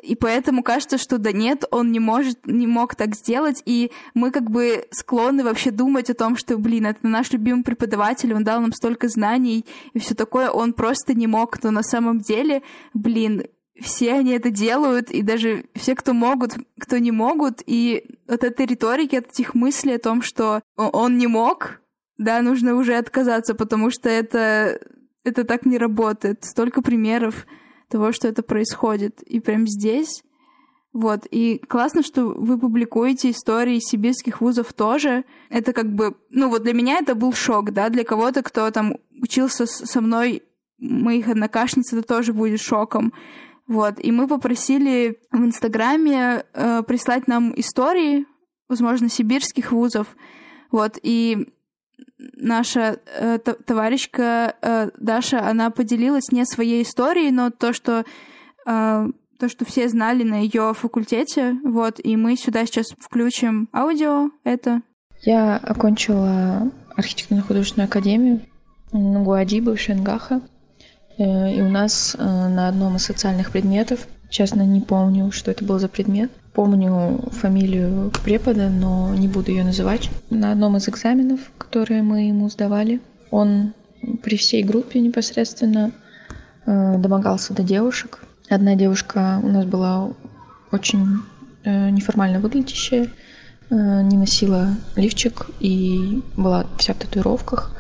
[0.03, 4.31] И поэтому кажется, что да нет, он не может, не мог так сделать, и мы
[4.31, 8.61] как бы склонны вообще думать о том, что, блин, это наш любимый преподаватель, он дал
[8.61, 13.45] нам столько знаний и все такое, он просто не мог, но на самом деле, блин,
[13.81, 18.67] все они это делают, и даже все, кто могут, кто не могут, и от этой
[18.67, 21.81] риторики, от этих мыслей о том, что он не мог,
[22.19, 24.81] да, нужно уже отказаться, потому что это,
[25.25, 26.45] это так не работает.
[26.45, 27.47] Столько примеров
[27.89, 29.23] того, что это происходит.
[29.23, 30.23] И прям здесь.
[30.93, 31.27] Вот.
[31.31, 35.25] И классно, что вы публикуете истории сибирских вузов тоже.
[35.51, 36.17] Это как бы...
[36.31, 37.89] Ну, вот для меня это был шок, да?
[37.89, 40.43] Для кого-то, кто там учился со мной,
[40.79, 43.13] моих однокашниц, это тоже будет шоком.
[43.67, 43.95] Вот.
[43.99, 48.27] И мы попросили в Инстаграме э, прислать нам истории,
[48.69, 50.17] возможно, сибирских вузов.
[50.71, 50.99] Вот.
[51.03, 51.49] И
[52.19, 58.05] наша э, товарищка э, Даша, она поделилась не своей историей, но то, что
[58.67, 59.07] э,
[59.39, 64.83] то, что все знали на ее факультете, вот, и мы сюда сейчас включим аудио это.
[65.23, 68.41] Я окончила архитектурно-художественную академию
[68.93, 70.43] Нугуади, бывшая Нгаха,
[71.17, 75.79] и у нас э, на одном из социальных предметов, честно не помню, что это был
[75.79, 80.11] за предмет, помню фамилию препода, но не буду ее называть.
[80.31, 83.01] На одном из экзаменов, которые мы ему сдавали,
[83.31, 83.75] он
[84.23, 85.93] при всей группе непосредственно
[86.67, 88.25] э, домогался до девушек.
[88.49, 90.11] Одна девушка у нас была
[90.73, 91.21] очень
[91.65, 93.05] э, неформально выглядящая,
[93.71, 97.73] э, не носила лифчик и была вся в татуировках,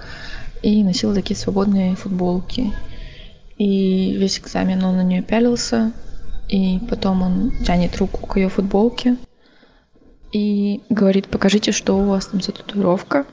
[0.62, 2.72] и носила такие свободные футболки.
[3.58, 5.92] И весь экзамен он на нее пялился,
[6.48, 9.16] и потом он тянет руку к ее футболке
[10.32, 13.26] и говорит, покажите, что у вас там за татуировка.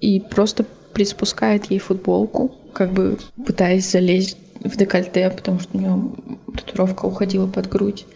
[0.00, 6.12] И просто приспускает ей футболку, как бы пытаясь залезть в декольте, потому что у нее
[6.56, 8.06] татуировка уходила под грудь.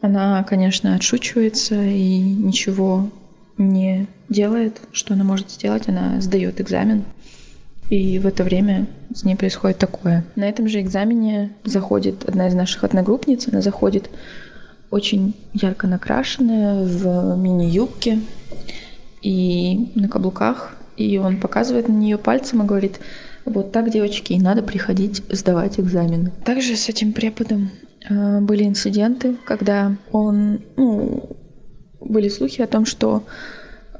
[0.00, 3.10] Она, конечно, отшучивается и ничего
[3.58, 5.88] не делает, что она может сделать.
[5.88, 7.04] Она сдает экзамен.
[7.90, 10.24] И в это время с ней происходит такое.
[10.36, 14.10] На этом же экзамене заходит одна из наших одногруппниц, она заходит
[14.90, 18.20] очень ярко накрашенная в мини-юбке
[19.22, 20.76] и на каблуках.
[20.96, 23.00] И он показывает на нее пальцем и говорит,
[23.44, 26.32] вот так, девочки, и надо приходить сдавать экзамены.
[26.44, 27.70] Также с этим преподом
[28.08, 31.36] э, были инциденты, когда он, ну,
[32.00, 33.24] были слухи о том, что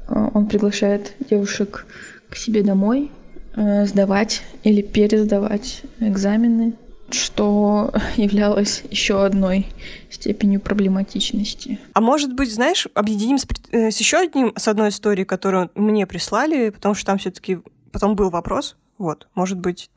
[0.07, 1.85] э, он приглашает девушек
[2.29, 3.11] к себе домой,
[3.55, 6.73] сдавать или пересдавать экзамены,
[7.09, 9.67] что являлось еще одной
[10.09, 11.79] степенью проблематичности.
[11.93, 16.07] А может быть, знаешь, объединим с, э, с еще одним, с одной историей, которую мне
[16.07, 17.59] прислали, потому что там все-таки
[17.91, 18.75] потом был вопрос.
[18.97, 19.89] Вот, может быть,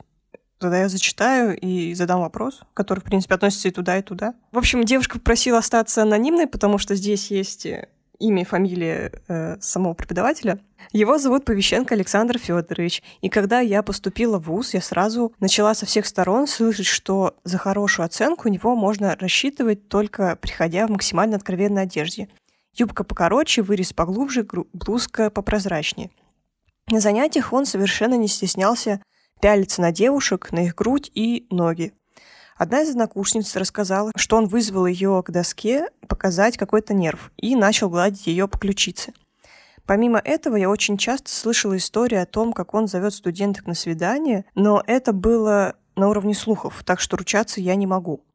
[0.59, 4.33] Тогда я зачитаю и задам вопрос, который, в принципе, относится и туда, и туда.
[4.51, 7.65] В общем, девушка попросила остаться анонимной, потому что здесь есть
[8.19, 10.59] имя и фамилия э, самого преподавателя.
[10.91, 13.01] Его зовут Повещенко Александр Федорович.
[13.21, 17.57] И когда я поступила в ВУЗ, я сразу начала со всех сторон слышать, что за
[17.57, 22.29] хорошую оценку у него можно рассчитывать только приходя в максимально откровенной одежде.
[22.75, 26.11] Юбка покороче, вырез поглубже, блузка попрозрачнее.
[26.91, 29.01] На занятиях он совершенно не стеснялся
[29.41, 31.93] пялиться на девушек, на их грудь и ноги.
[32.59, 37.89] Одна из однокурсниц рассказала, что он вызвал ее к доске показать какой-то нерв и начал
[37.89, 39.13] гладить ее по ключице.
[39.85, 44.43] Помимо этого, я очень часто слышала истории о том, как он зовет студенток на свидание,
[44.55, 48.25] но это было на уровне слухов, так что ручаться я не могу.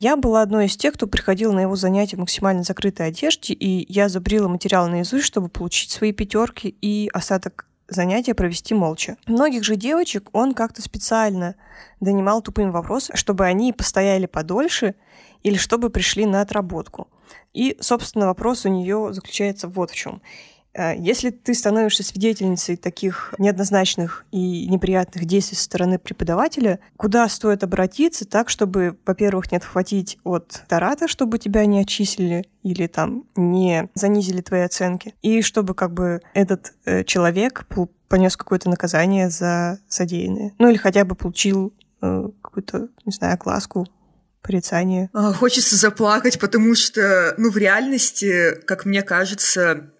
[0.00, 3.86] Я была одной из тех, кто приходил на его занятия в максимально закрытой одежде, и
[3.88, 9.16] я забрила материал наизусть, чтобы получить свои пятерки и остаток занятия провести молча.
[9.26, 11.54] Многих же девочек он как-то специально
[12.00, 14.94] донимал тупыми вопросами, чтобы они постояли подольше
[15.42, 17.08] или чтобы пришли на отработку.
[17.52, 20.22] И, собственно, вопрос у нее заключается вот в чем.
[20.74, 27.64] Э, если ты становишься свидетельницей таких неоднозначных и неприятных действий со стороны преподавателя, куда стоит
[27.64, 33.88] обратиться так, чтобы, во-первых, не отхватить от Тарата, чтобы тебя не отчислили или там не
[33.94, 37.66] занизили твои оценки, и чтобы как бы этот э, человек
[38.08, 40.52] понес какое-то наказание за содеянное.
[40.58, 43.86] Ну или хотя бы получил э, какую-то, не знаю, огласку
[44.42, 45.10] порицание.
[45.12, 49.90] А, хочется заплакать, потому что, ну, в реальности, как мне кажется,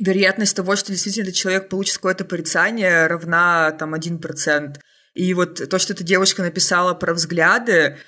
[0.00, 4.76] вероятность того, что действительно этот человек получит какое-то порицание, равна там 1%.
[5.14, 7.98] И вот то, что эта девушка написала про взгляды,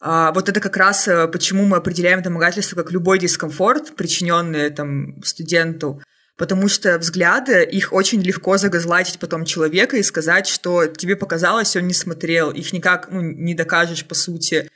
[0.00, 5.22] а, вот это как раз э, почему мы определяем домогательство как любой дискомфорт, причиненный там
[5.22, 6.02] студенту,
[6.36, 11.86] потому что взгляды, их очень легко загазлатить потом человека и сказать, что тебе показалось, он
[11.86, 14.68] не смотрел, их никак ну, не докажешь по сути.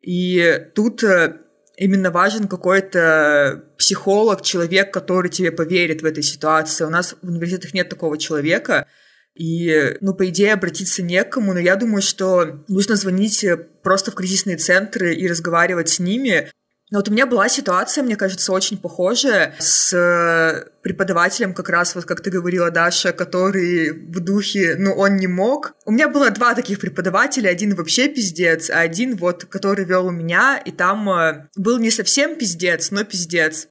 [0.00, 1.38] И тут э,
[1.78, 6.84] именно важен какой-то психолог, человек, который тебе поверит в этой ситуации.
[6.84, 8.86] У нас в университетах нет такого человека,
[9.34, 13.46] и, ну, по идее, обратиться некому, но я думаю, что нужно звонить
[13.84, 16.50] просто в кризисные центры и разговаривать с ними,
[16.90, 21.94] но вот у меня была ситуация, мне кажется, очень похожая с э, преподавателем, как раз
[21.94, 25.74] вот как ты говорила, Даша, который в духе, ну, он не мог.
[25.84, 30.10] У меня было два таких преподавателя, один вообще пиздец, а один вот, который вел у
[30.10, 33.68] меня, и там э, был не совсем пиздец, но пиздец.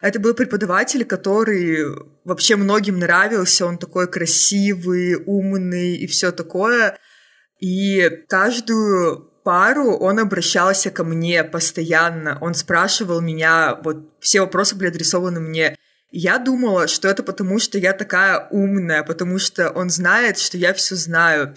[0.00, 1.84] Это был преподаватель, который
[2.24, 6.96] вообще многим нравился, он такой красивый, умный и все такое.
[7.58, 12.38] И каждую пару он обращался ко мне постоянно.
[12.40, 15.76] Он спрашивал меня, вот все вопросы были адресованы мне.
[16.12, 20.74] Я думала, что это потому, что я такая умная, потому что он знает, что я
[20.74, 21.54] все знаю.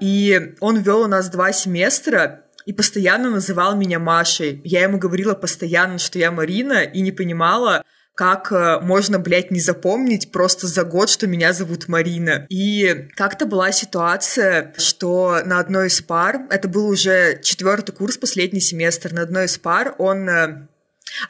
[0.00, 4.60] И он вел у нас два семестра и постоянно называл меня Машей.
[4.64, 7.84] Я ему говорила постоянно, что я Марина, и не понимала,
[8.14, 12.46] как э, можно, блядь, не запомнить просто за год, что меня зовут Марина.
[12.48, 18.60] И как-то была ситуация, что на одной из пар, это был уже четвертый курс, последний
[18.60, 20.68] семестр, на одной из пар он э,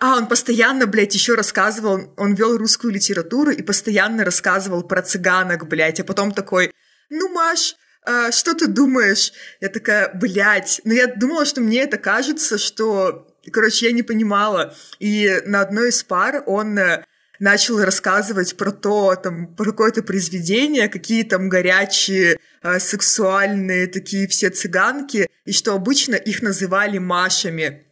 [0.01, 5.69] а, он постоянно, блядь, еще рассказывал, он вел русскую литературу и постоянно рассказывал про цыганок,
[5.69, 6.73] блядь, а потом такой,
[7.11, 9.33] ну, Маш, а, что ты думаешь?
[9.61, 14.75] Я такая, блядь, ну я думала, что мне это кажется, что Короче, я не понимала.
[14.99, 17.05] И на одной из пар он э,
[17.39, 24.51] начал рассказывать про то, там, про какое-то произведение, какие там горячие, э, сексуальные такие все
[24.51, 27.85] цыганки, и что обычно их называли Машами.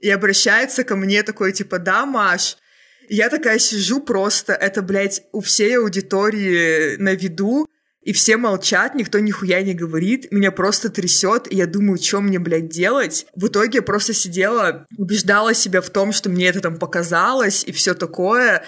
[0.00, 2.56] И обращается ко мне такой, типа, да, Маш?
[3.08, 7.68] И я такая сижу просто, это, блядь, у всей аудитории на виду,
[8.02, 12.38] и все молчат, никто нихуя не говорит, меня просто трясет, и я думаю, что мне,
[12.38, 13.26] блядь, делать.
[13.36, 17.72] В итоге я просто сидела, убеждала себя в том, что мне это там показалось, и
[17.72, 18.64] все такое.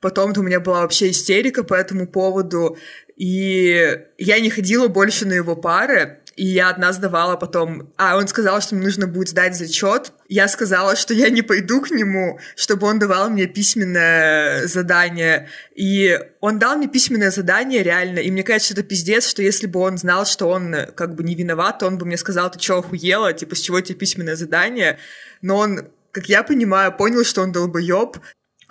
[0.00, 2.76] Потом-то у меня была вообще истерика по этому поводу,
[3.16, 7.92] и я не ходила больше на его пары, и я одна сдавала потом...
[7.96, 10.12] А, он сказал, что мне нужно будет сдать зачет.
[10.28, 15.48] Я сказала, что я не пойду к нему, чтобы он давал мне письменное задание.
[15.74, 18.20] И он дал мне письменное задание, реально.
[18.20, 21.34] И мне кажется, это пиздец, что если бы он знал, что он как бы не
[21.34, 23.32] виноват, то он бы мне сказал, ты чё, охуела?
[23.32, 24.98] Типа, с чего тебе письменное задание?
[25.42, 28.18] Но он, как я понимаю, понял, что он долбоеб,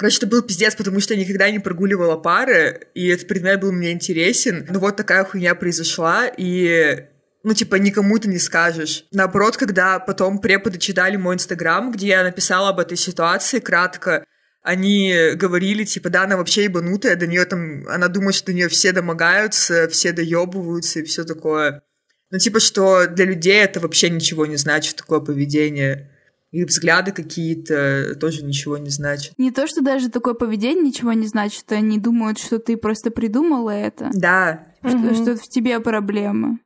[0.02, 3.72] Короче, это был пиздец, потому что я никогда не прогуливала пары, и этот предмет был
[3.72, 4.66] мне интересен.
[4.68, 7.06] Но вот такая хуйня произошла, и
[7.44, 9.06] ну, типа, никому ты не скажешь.
[9.12, 14.26] Наоборот, когда потом преподы читали мой инстаграм, где я написала об этой ситуации кратко,
[14.64, 18.68] они говорили, типа, да, она вообще ебанутая, до нее там, она думает, что до нее
[18.68, 21.82] все домогаются, все доебываются и все такое.
[22.30, 26.12] Ну, типа, что для людей это вообще ничего не значит, такое поведение.
[26.52, 29.34] и взгляды какие-то тоже ничего не значат.
[29.38, 33.72] Не то, что даже такое поведение ничего не значит, они думают, что ты просто придумала
[33.72, 34.12] это.
[34.14, 34.68] Да.
[34.86, 36.60] Что, mm что в тебе проблема.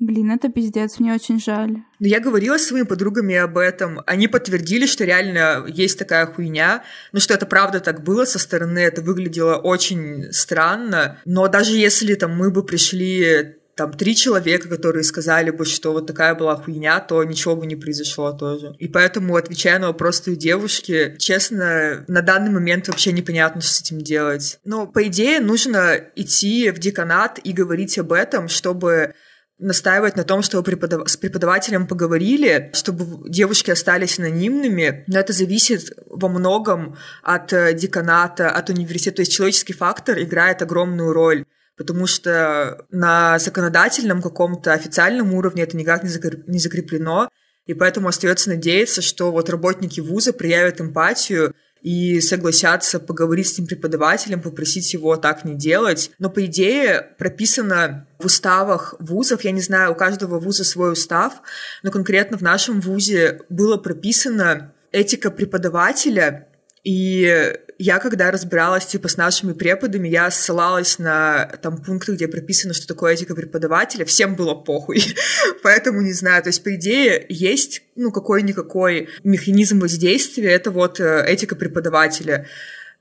[0.00, 1.76] Блин, это пиздец, мне очень жаль.
[1.98, 4.00] Но я говорила с своими подругами об этом.
[4.06, 6.82] Они подтвердили, что реально есть такая хуйня.
[7.12, 11.18] Ну, что это правда так было со стороны, это выглядело очень странно.
[11.26, 16.06] Но даже если там мы бы пришли там три человека, которые сказали бы, что вот
[16.06, 18.74] такая была хуйня, то ничего бы не произошло тоже.
[18.78, 23.80] И поэтому, отвечая на вопрос той девушки, честно, на данный момент вообще непонятно, что с
[23.82, 24.58] этим делать.
[24.64, 29.14] Но, по идее, нужно идти в деканат и говорить об этом, чтобы
[29.60, 31.08] настаивать на том, чтобы преподав...
[31.08, 38.50] с преподавателем поговорили, чтобы девушки остались анонимными, но это зависит во многом от э, деканата,
[38.50, 39.16] от университета.
[39.16, 41.44] То есть человеческий фактор играет огромную роль
[41.76, 47.30] потому что на законодательном каком-то официальном уровне это никак не закреплено,
[47.64, 53.66] и поэтому остается надеяться, что вот работники вуза проявят эмпатию и согласятся поговорить с этим
[53.66, 56.10] преподавателем, попросить его так не делать.
[56.18, 61.40] Но, по идее, прописано в уставах вузов, я не знаю, у каждого вуза свой устав,
[61.82, 66.48] но конкретно в нашем вузе было прописано этика преподавателя,
[66.82, 72.74] и я, когда разбиралась, типа, с нашими преподами, я ссылалась на там пункты, где прописано,
[72.74, 75.02] что такое этика преподавателя, всем было похуй.
[75.62, 81.24] Поэтому не знаю, то есть, по идее, есть, ну, какой-никакой механизм воздействия, это вот э,
[81.26, 82.46] этика преподавателя.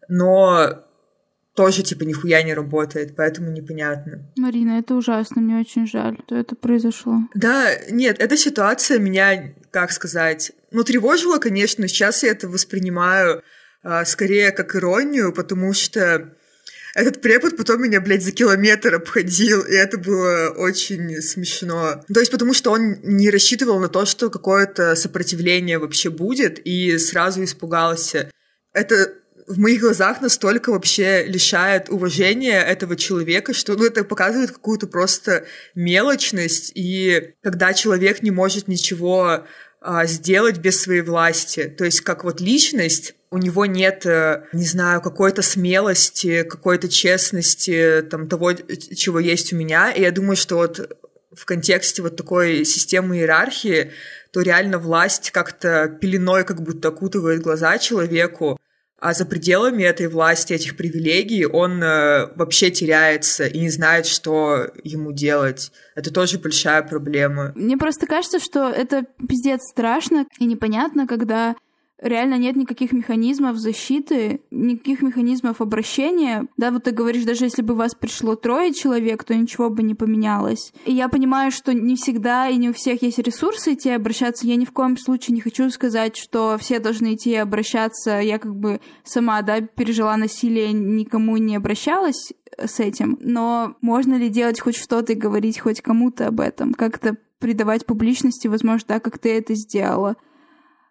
[0.08, 0.86] Но
[1.56, 4.32] тоже, типа, нихуя не работает, поэтому непонятно.
[4.38, 7.18] Марина, это ужасно, мне очень жаль, что это произошло.
[7.36, 13.44] Да, нет, эта ситуация меня, как сказать, ну, тревожила, конечно, сейчас я это воспринимаю
[14.06, 16.34] скорее как иронию, потому что
[16.96, 22.04] этот препод потом меня, блядь, за километр обходил, и это было очень смешно.
[22.12, 26.98] То есть потому что он не рассчитывал на то, что какое-то сопротивление вообще будет, и
[26.98, 28.32] сразу испугался.
[28.74, 29.14] Это
[29.48, 35.46] в моих глазах настолько вообще лишает уважения этого человека, что ну, это показывает какую-то просто
[35.74, 39.46] мелочность, и когда человек не может ничего а,
[40.06, 41.74] сделать без своей власти.
[41.78, 48.02] То есть как вот личность, у него нет, э, не знаю, какой-то смелости, какой-то честности,
[48.10, 49.92] там, того, чего есть у меня.
[49.92, 50.98] И я думаю, что вот
[51.34, 53.92] в контексте вот такой системы иерархии,
[54.32, 58.60] то реально власть как-то пеленой как будто окутывает глаза человеку,
[59.02, 64.68] а за пределами этой власти, этих привилегий, он э, вообще теряется и не знает, что
[64.84, 65.72] ему делать.
[65.96, 67.54] Это тоже большая проблема.
[67.56, 71.56] Мне просто кажется, что это пиздец страшно и непонятно, когда
[72.02, 76.48] реально нет никаких механизмов защиты, никаких механизмов обращения.
[76.58, 79.96] Да, вот ты говоришь, даже если бы вас пришло трое человек, то ничего бы не
[79.96, 80.74] поменялось.
[80.86, 84.48] И я понимаю, что не всегда и не у всех есть ресурсы идти обращаться.
[84.48, 88.20] Я ни в коем случае не хочу сказать, что все должны идти обращаться.
[88.20, 93.18] Я как бы сама, да, пережила насилие, никому не обращалась с этим.
[93.22, 96.74] Но можно ли делать хоть что-то и говорить хоть кому-то об этом?
[96.74, 100.18] Как-то придавать публичности, возможно, так, как ты это сделала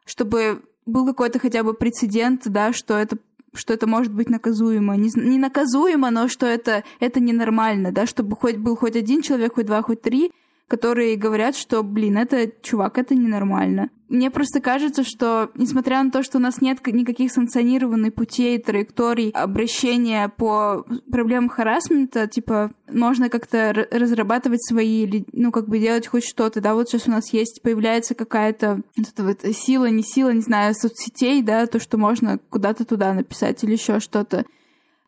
[0.09, 3.19] чтобы был какой-то хотя бы прецедент, да, что это
[3.55, 4.95] что это может быть наказуемо.
[4.97, 9.55] Не, не наказуемо, но что это, это ненормально, да, чтобы хоть был хоть один человек,
[9.55, 10.33] хоть два, хоть три,
[10.69, 13.89] которые говорят, что, блин, это, чувак, это ненормально.
[14.09, 19.31] Мне просто кажется, что, несмотря на то, что у нас нет никаких санкционированных путей, траекторий
[19.31, 26.61] обращения по проблемам харасмента, типа, можно как-то разрабатывать свои, ну, как бы делать хоть что-то,
[26.61, 30.75] да, вот сейчас у нас есть, появляется какая-то вот, вот сила, не сила, не знаю,
[30.75, 34.47] соцсетей, да, то, что можно куда-то туда написать или еще что-то.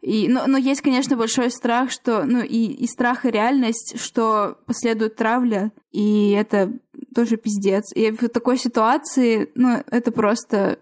[0.00, 4.56] И, но, но есть, конечно, большой страх, что, ну, и, и страх, и реальность, что
[4.66, 6.72] последует травля, и это
[7.14, 7.92] тоже пиздец.
[7.94, 10.78] И в такой ситуации, ну, это просто,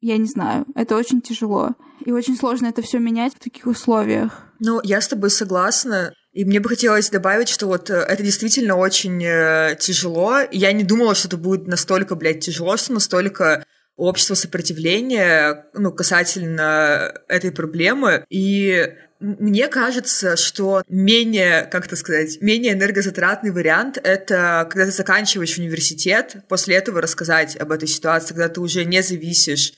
[0.00, 1.74] я не знаю, это очень тяжело.
[2.04, 4.44] И очень сложно это все менять в таких условиях.
[4.60, 6.14] Ну, я с тобой согласна.
[6.32, 10.38] И мне бы хотелось добавить, что вот э, это действительно очень э, тяжело.
[10.52, 13.64] Я не думала, что это будет настолько, блядь, тяжело, что настолько
[13.98, 18.24] общество сопротивления ну, касательно этой проблемы.
[18.30, 25.58] И мне кажется, что менее, как это сказать, менее энергозатратный вариант— это когда ты заканчиваешь
[25.58, 29.74] университет, после этого рассказать об этой ситуации, когда ты уже не зависишь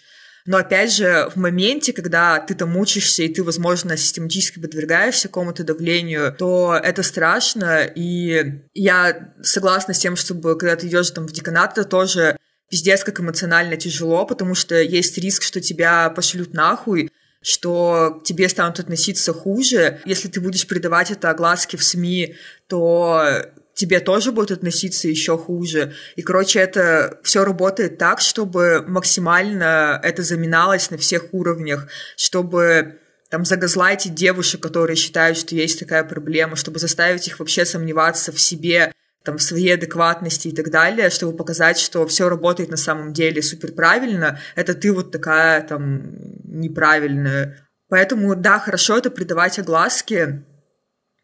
[0.46, 5.64] но опять же, в моменте, когда ты там учишься, и ты, возможно, систематически подвергаешься какому-то
[5.64, 7.84] давлению, то это страшно.
[7.84, 12.36] И я согласна с тем, чтобы когда ты идешь там в деканат, это тоже
[12.70, 17.10] пиздец как эмоционально тяжело, потому что есть риск, что тебя пошлют нахуй,
[17.42, 20.00] что к тебе станут относиться хуже.
[20.04, 22.36] Если ты будешь придавать это огласке в СМИ,
[22.68, 23.44] то
[23.74, 25.94] тебе тоже будут относиться еще хуже.
[26.14, 32.98] И, короче, это все работает так, чтобы максимально это заминалось на всех уровнях, чтобы
[33.30, 38.40] там загазлайтить девушек, которые считают, что есть такая проблема, чтобы заставить их вообще сомневаться в
[38.40, 38.92] себе,
[39.24, 43.72] там, своей адекватности и так далее, чтобы показать, что все работает на самом деле супер
[43.72, 46.14] правильно, это ты вот такая там
[46.44, 47.68] неправильная.
[47.88, 50.44] Поэтому, да, хорошо это придавать огласке,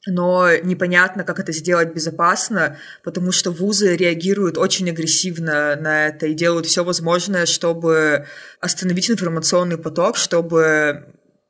[0.06, 6.34] но непонятно, как это сделать безопасно, потому что вузы реагируют очень агрессивно на это и
[6.34, 8.26] делают все возможное, чтобы
[8.60, 11.06] остановить информационный поток, чтобы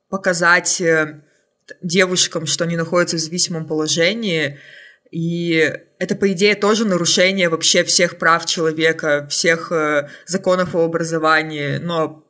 [0.09, 1.21] показать э,
[1.83, 4.59] девушкам, что они находятся в зависимом положении.
[5.11, 11.79] И это, по идее, тоже нарушение вообще всех прав человека, всех э, законов о образовании.
[11.79, 12.27] Но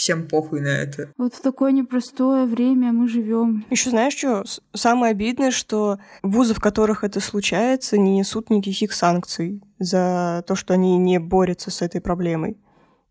[0.00, 1.12] всем похуй на это.
[1.18, 3.66] Вот в такое непростое время мы живем.
[3.70, 4.44] Еще знаешь что?
[4.72, 10.72] Самое обидное, что вузы, в которых это случается, не несут никаких санкций за то, что
[10.74, 12.56] они не борются с этой проблемой.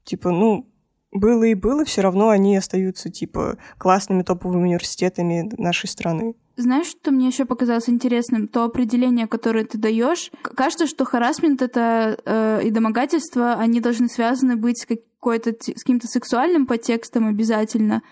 [0.04, 0.68] Типа, ну,
[1.12, 6.36] было и было, все равно они остаются, типа, классными топовыми университетами нашей страны.
[6.56, 8.48] Знаешь, что мне еще показалось интересным?
[8.48, 10.30] То определение, которое ты даешь.
[10.42, 16.08] Кажется, что харасмент это э, и домогательство, они должны связаны быть с какой-то с каким-то
[16.08, 18.04] сексуальным подтекстом обязательно.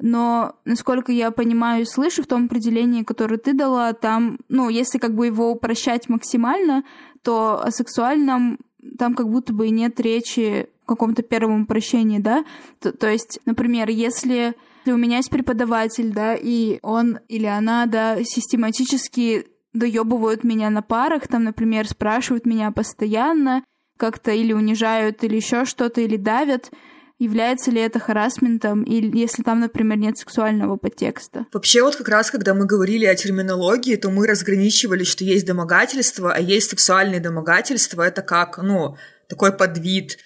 [0.00, 4.98] Но, насколько я понимаю и слышу, в том определении, которое ты дала, там, ну, если
[4.98, 6.84] как бы его упрощать максимально,
[7.22, 8.58] то о сексуальном
[8.98, 12.44] там как будто бы и нет речи каком-то первом упрощении, да?
[12.80, 14.54] То, то есть, например, если
[14.86, 21.26] у меня есть преподаватель, да, и он или она, да, систематически доебывают меня на парах,
[21.28, 23.64] там, например, спрашивают меня постоянно,
[23.96, 26.70] как-то или унижают, или еще что-то, или давят,
[27.18, 31.46] является ли это харасментом, или если там, например, нет сексуального подтекста.
[31.52, 36.32] Вообще вот как раз, когда мы говорили о терминологии, то мы разграничивали, что есть домогательство,
[36.32, 38.02] а есть сексуальные домогательства.
[38.02, 38.96] Это как, ну,
[39.28, 40.18] такой подвид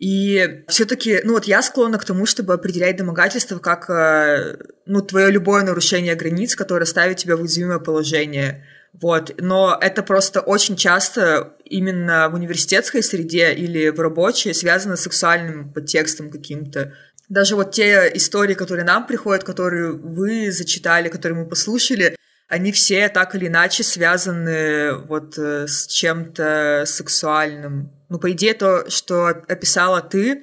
[0.00, 5.30] и все-таки, ну вот я склонна к тому, чтобы определять домогательство как, э, ну, твое
[5.30, 8.64] любое нарушение границ, которое ставит тебя в уязвимое положение.
[8.94, 9.34] Вот.
[9.38, 15.70] Но это просто очень часто именно в университетской среде или в рабочей связано с сексуальным
[15.70, 16.94] подтекстом каким-то.
[17.28, 22.16] Даже вот те истории, которые нам приходят, которые вы зачитали, которые мы послушали,
[22.50, 27.92] они все так или иначе связаны вот э, с чем-то сексуальным.
[28.08, 30.42] Ну, по идее, то, что описала ты,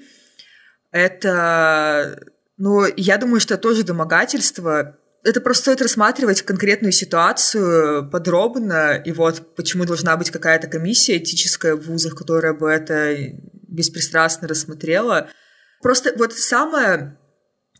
[0.91, 2.18] это,
[2.55, 4.95] ну, я думаю, что это тоже домогательство.
[5.26, 11.76] Это просто стоит рассматривать конкретную ситуацию подробно, и вот почему должна быть какая-то комиссия этическая
[11.76, 13.18] в вузах, которая бы это
[13.68, 15.28] беспристрастно рассмотрела.
[15.82, 17.18] Просто вот самое,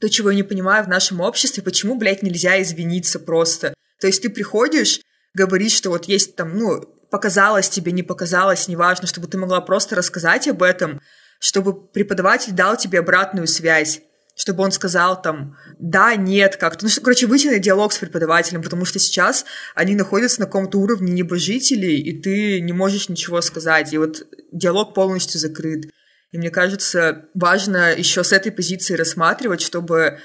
[0.02, 3.74] то, чего я не понимаю в нашем обществе, почему, блядь, нельзя извиниться просто.
[4.00, 5.02] То есть ты приходишь,
[5.34, 9.96] говоришь, что вот есть там, ну, показалось тебе, не показалось, неважно, чтобы ты могла просто
[9.96, 11.02] рассказать об этом,
[11.40, 14.02] чтобы преподаватель дал тебе обратную связь,
[14.36, 16.86] чтобы он сказал там «да», «нет», как-то.
[16.86, 21.12] Ну, что, короче, на диалог с преподавателем, потому что сейчас они находятся на каком-то уровне
[21.12, 25.86] небожителей, и ты не можешь ничего сказать, и вот диалог полностью закрыт.
[26.32, 30.20] И мне кажется, важно еще с этой позиции рассматривать, чтобы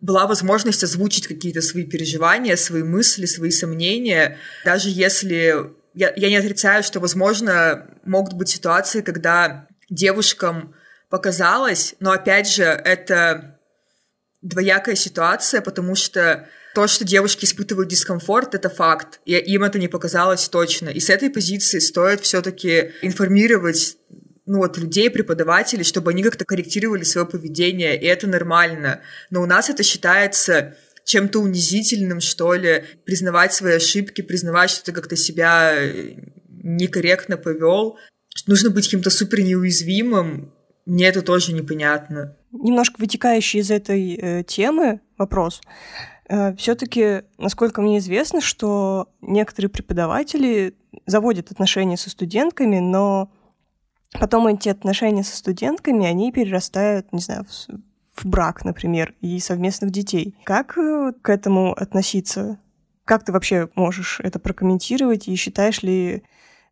[0.00, 6.36] была возможность озвучить какие-то свои переживания, свои мысли, свои сомнения, даже если я, я не
[6.36, 10.74] отрицаю, что, возможно, могут быть ситуации, когда девушкам
[11.08, 13.58] показалось, но опять же, это
[14.42, 19.88] двоякая ситуация, потому что то, что девушки испытывают дискомфорт, это факт, и им это не
[19.88, 20.90] показалось точно.
[20.90, 23.96] И с этой позиции стоит все-таки информировать
[24.46, 29.00] ну вот людей, преподавателей, чтобы они как-то корректировали свое поведение, и это нормально.
[29.30, 34.92] Но у нас это считается чем-то унизительным, что ли, признавать свои ошибки, признавать, что ты
[34.92, 36.14] как-то себя э,
[36.48, 37.98] некорректно повел.
[38.46, 40.52] Нужно быть каким-то супер неуязвимым.
[40.84, 42.36] Мне это тоже непонятно.
[42.52, 45.60] Немножко вытекающий из этой э, темы вопрос.
[46.28, 50.74] Э, Все-таки, насколько мне известно, что некоторые преподаватели
[51.06, 53.30] заводят отношения со студентками, но
[54.20, 59.90] Потом эти отношения со студентками, они перерастают, не знаю, в, в брак, например, и совместных
[59.90, 60.34] детей.
[60.44, 62.58] Как э, к этому относиться?
[63.04, 65.28] Как ты вообще можешь это прокомментировать?
[65.28, 66.22] И считаешь ли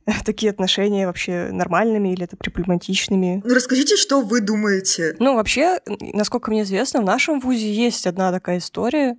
[0.24, 3.42] такие отношения вообще нормальными или это проблематичными?
[3.44, 5.16] Ну, расскажите, что вы думаете.
[5.18, 9.16] Ну, вообще, насколько мне известно, в нашем ВУЗе есть одна такая история,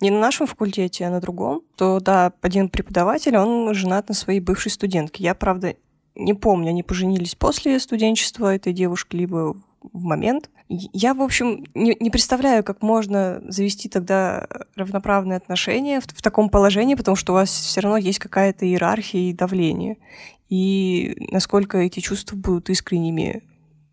[0.00, 4.38] не на нашем факультете, а на другом, то, да, один преподаватель, он женат на своей
[4.38, 5.24] бывшей студентке.
[5.24, 5.74] Я, правда,
[6.18, 9.56] не помню, они поженились после студенчества этой девушки, либо
[9.92, 10.50] в момент.
[10.68, 16.50] Я, в общем, не, не представляю, как можно завести тогда равноправные отношения в, в таком
[16.50, 19.96] положении, потому что у вас все равно есть какая-то иерархия и давление.
[20.48, 23.44] И насколько эти чувства будут искренними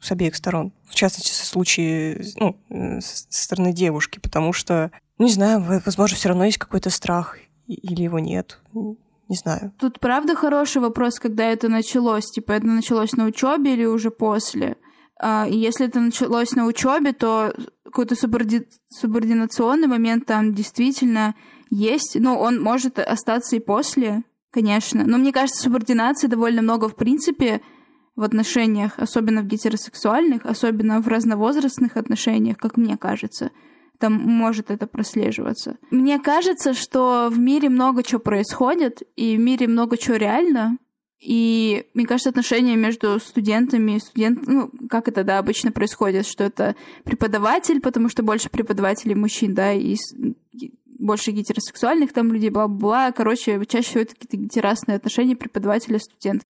[0.02, 0.74] с обеих сторон.
[0.88, 2.58] В частности, со случае, ну,
[3.00, 8.20] со стороны девушки, потому что, не знаю, возможно, все равно есть какой-то страх, или его
[8.20, 8.60] нет.
[9.30, 9.74] Не знаю.
[9.80, 12.26] Тут правда хороший вопрос, когда это началось.
[12.26, 14.78] Типа, это началось на учебе или уже после?
[15.20, 17.54] А, и если это началось на учебе, то
[17.84, 18.68] какой-то суборди...
[18.90, 21.36] субординационный момент там действительно
[21.70, 22.18] есть.
[22.20, 25.04] Ну, он может остаться и после, конечно.
[25.06, 27.62] Но мне кажется, субординации довольно много в принципе
[28.16, 33.52] в отношениях, особенно в гетеросексуальных, особенно в разновозрастных отношениях, как мне кажется.
[34.00, 35.78] Там может это прослеживаться.
[35.92, 40.78] Мне кажется, что в мире много чего происходит, и в мире много чего реально,
[41.20, 46.44] и мне кажется, отношения между студентами и студент, ну, как это, да, обычно происходит, что
[46.44, 49.96] это преподаватель, потому что больше преподавателей мужчин, да, и
[51.00, 53.12] больше гетеросексуальных там людей, бла-бла.
[53.12, 56.44] Короче, чаще всего это какие-то гетерасные отношения преподавателя-студент.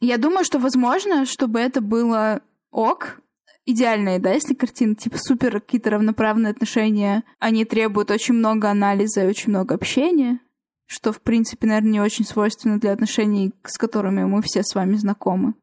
[0.00, 3.20] Я думаю, что возможно, чтобы это было ок,
[3.66, 9.28] идеальные, да, если картины, типа супер какие-то равноправные отношения, они требуют очень много анализа и
[9.28, 10.40] очень много общения,
[10.86, 14.96] что, в принципе, наверное, не очень свойственно для отношений, с которыми мы все с вами
[14.96, 15.54] знакомы.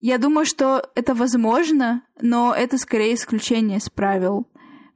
[0.00, 4.46] Я думаю, что это возможно, но это скорее исключение из правил.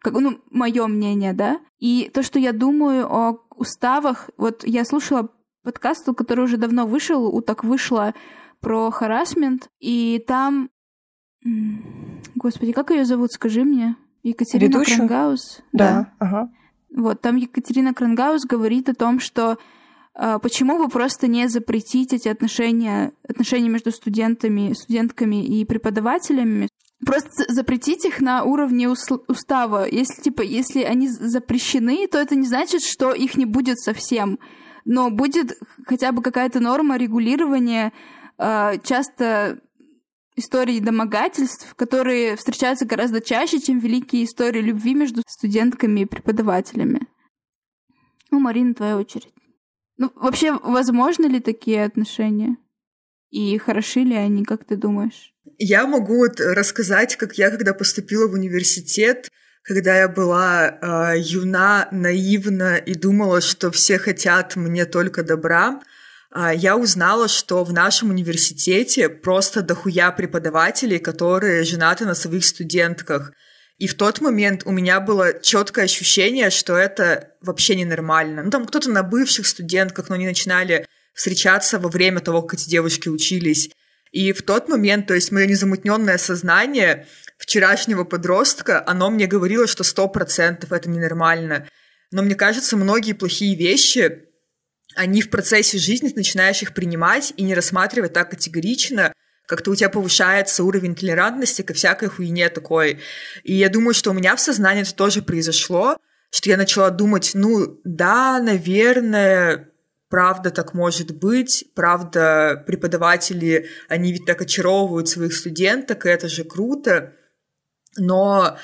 [0.01, 1.61] Как, ну, мое мнение, да.
[1.79, 5.31] И то, что я думаю о уставах, вот я слушала
[5.65, 8.15] подкаст, который уже давно вышел, у так вышло
[8.61, 10.71] про харасмент, и там...
[12.35, 13.97] Господи, как ее зовут, скажи мне?
[14.23, 14.97] Екатерина Ведущую?
[14.97, 15.61] Крангаус?
[15.73, 16.13] Да, да.
[16.19, 16.51] ага.
[16.95, 19.59] Вот, там Екатерина Крангаус говорит о том, что
[20.19, 26.69] э, почему бы просто не запретить эти отношения, отношения между студентами, студентками и преподавателями,
[27.05, 29.87] просто запретить их на уровне устава.
[29.89, 34.39] Если, типа, если они запрещены, то это не значит, что их не будет совсем.
[34.85, 35.53] Но будет
[35.87, 37.93] хотя бы какая-то норма регулирования
[38.39, 39.61] э, часто
[40.39, 47.01] истории домогательств, которые встречаются гораздо чаще, чем великие истории любви между студентками и преподавателями.
[48.31, 49.33] Ну, Марина, твоя очередь.
[49.97, 52.57] Ну, вообще, возможны ли такие отношения?
[53.31, 55.35] И хороши ли они, как ты думаешь?
[55.59, 59.29] Я могу вот рассказать, как я, когда поступила в университет,
[59.63, 65.81] когда я была э, юна, наивна и думала, что все хотят мне только добра,
[66.35, 73.33] я узнала, что в нашем университете просто дохуя преподавателей, которые женаты на своих студентках.
[73.79, 78.43] И в тот момент у меня было четкое ощущение, что это вообще ненормально.
[78.43, 82.69] Ну, там кто-то на бывших студентках, но они начинали встречаться во время того, как эти
[82.69, 83.71] девушки учились.
[84.11, 87.07] И в тот момент, то есть мое незамутненное сознание
[87.39, 91.69] вчерашнего подростка, оно мне говорило, что сто процентов это ненормально.
[92.11, 94.28] Но мне кажется, многие плохие вещи
[94.95, 99.13] они в процессе жизни начинаешь их принимать и не рассматривать так категорично,
[99.47, 103.01] как-то у тебя повышается уровень толерантности ко всякой хуйне такой.
[103.45, 105.97] И я думаю, что у меня в сознании это тоже произошло,
[106.31, 109.71] что я начала думать, ну да, наверное,
[110.11, 116.45] правда так может быть, правда преподаватели, они ведь так очаровывают своих студенток, и это же
[116.45, 117.15] круто.
[117.97, 118.59] Но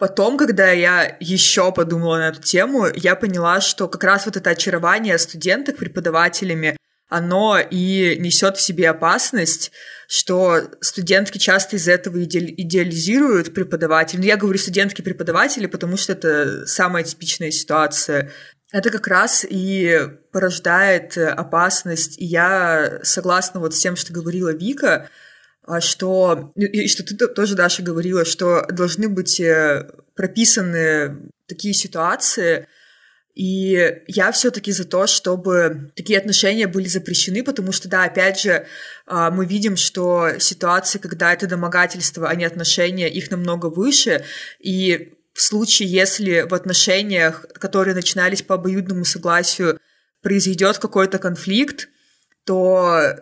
[0.00, 4.48] Потом, когда я еще подумала на эту тему, я поняла, что как раз вот это
[4.48, 6.74] очарование студенток преподавателями,
[7.10, 9.72] оно и несет в себе опасность,
[10.08, 14.22] что студентки часто из этого идеализируют преподавателей.
[14.22, 18.30] Ну, я говорю студентки-преподаватели, потому что это самая типичная ситуация.
[18.72, 20.00] Это как раз и
[20.32, 22.18] порождает опасность.
[22.18, 25.10] И я согласна вот с тем, что говорила Вика,
[25.80, 32.66] что, и что ты тоже, Даша, говорила, что должны быть э, прописаны такие ситуации,
[33.34, 38.66] и я все-таки за то, чтобы такие отношения были запрещены, потому что, да, опять же,
[39.06, 44.24] а, мы видим, что ситуации, когда это домогательство, а не отношения, их намного выше,
[44.58, 49.80] и в случае, если в отношениях, которые начинались по обоюдному согласию,
[50.22, 51.88] произойдет какой-то конфликт,
[52.44, 53.14] то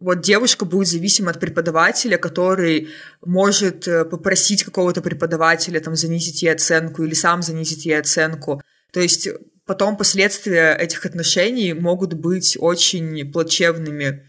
[0.00, 2.88] вот девушка будет зависима от преподавателя, который
[3.20, 8.62] может э, попросить какого-то преподавателя там занизить ей оценку или сам занизить ей оценку.
[8.92, 9.28] То есть
[9.66, 14.26] потом последствия этих отношений могут быть очень плачевными.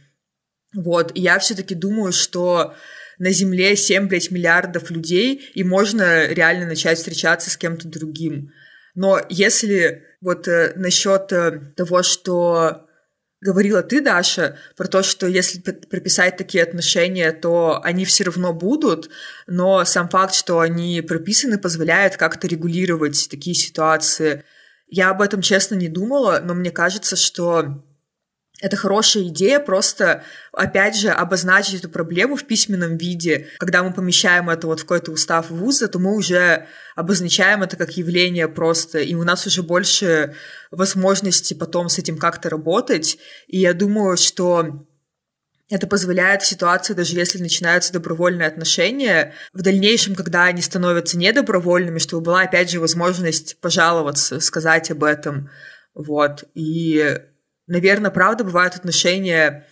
[0.75, 2.75] Вот, и я все-таки думаю, что
[3.17, 8.51] на Земле 7, блядь, миллиардов людей, и можно реально начать встречаться с кем-то другим.
[8.93, 12.87] Но если вот э, насчет э, того, что
[13.41, 19.09] говорила ты, Даша, про то, что если прописать такие отношения, то они все равно будут,
[19.47, 24.43] но сам факт, что они прописаны, позволяет как-то регулировать такие ситуации.
[24.87, 27.83] Я об этом, честно, не думала, но мне кажется, что
[28.61, 33.47] это хорошая идея просто, опять же, обозначить эту проблему в письменном виде.
[33.57, 37.97] Когда мы помещаем это вот в какой-то устав вуза, то мы уже обозначаем это как
[37.97, 40.35] явление просто, и у нас уже больше
[40.69, 43.17] возможности потом с этим как-то работать.
[43.47, 44.85] И я думаю, что
[45.69, 51.97] это позволяет в ситуации, даже если начинаются добровольные отношения, в дальнейшем, когда они становятся недобровольными,
[51.97, 55.49] чтобы была, опять же, возможность пожаловаться, сказать об этом.
[55.95, 56.43] Вот.
[56.53, 57.21] И
[57.71, 59.65] наверное, правда, бывают отношения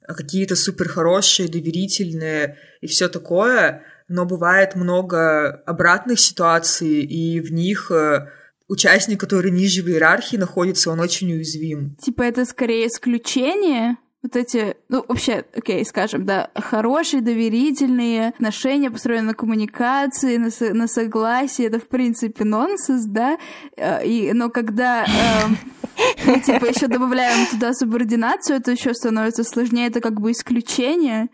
[0.00, 7.52] э, какие-то супер хорошие, доверительные и все такое, но бывает много обратных ситуаций, и в
[7.52, 8.28] них э,
[8.68, 11.96] участник, который ниже в иерархии находится, он очень уязвим.
[11.96, 19.28] Типа это скорее исключение, вот эти, ну, вообще, окей, скажем, да, хорошие, доверительные отношения, построенные
[19.28, 23.36] на коммуникации, на, со, на согласии, это, в принципе, нонсенс, да,
[23.76, 25.81] э, и, но когда э,
[26.26, 31.28] мы, типа, еще добавляем туда субординацию, это еще становится сложнее, это как бы исключение,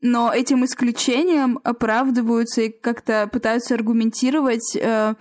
[0.00, 5.14] но этим исключением оправдываются и как-то пытаются аргументировать э,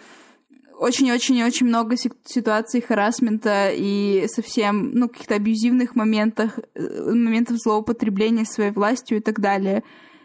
[0.78, 1.96] очень-очень-очень много
[2.26, 9.40] ситуаций харасмента и совсем, ну, каких-то абьюзивных моментах, э, моментов злоупотребления своей властью и так
[9.40, 9.84] далее.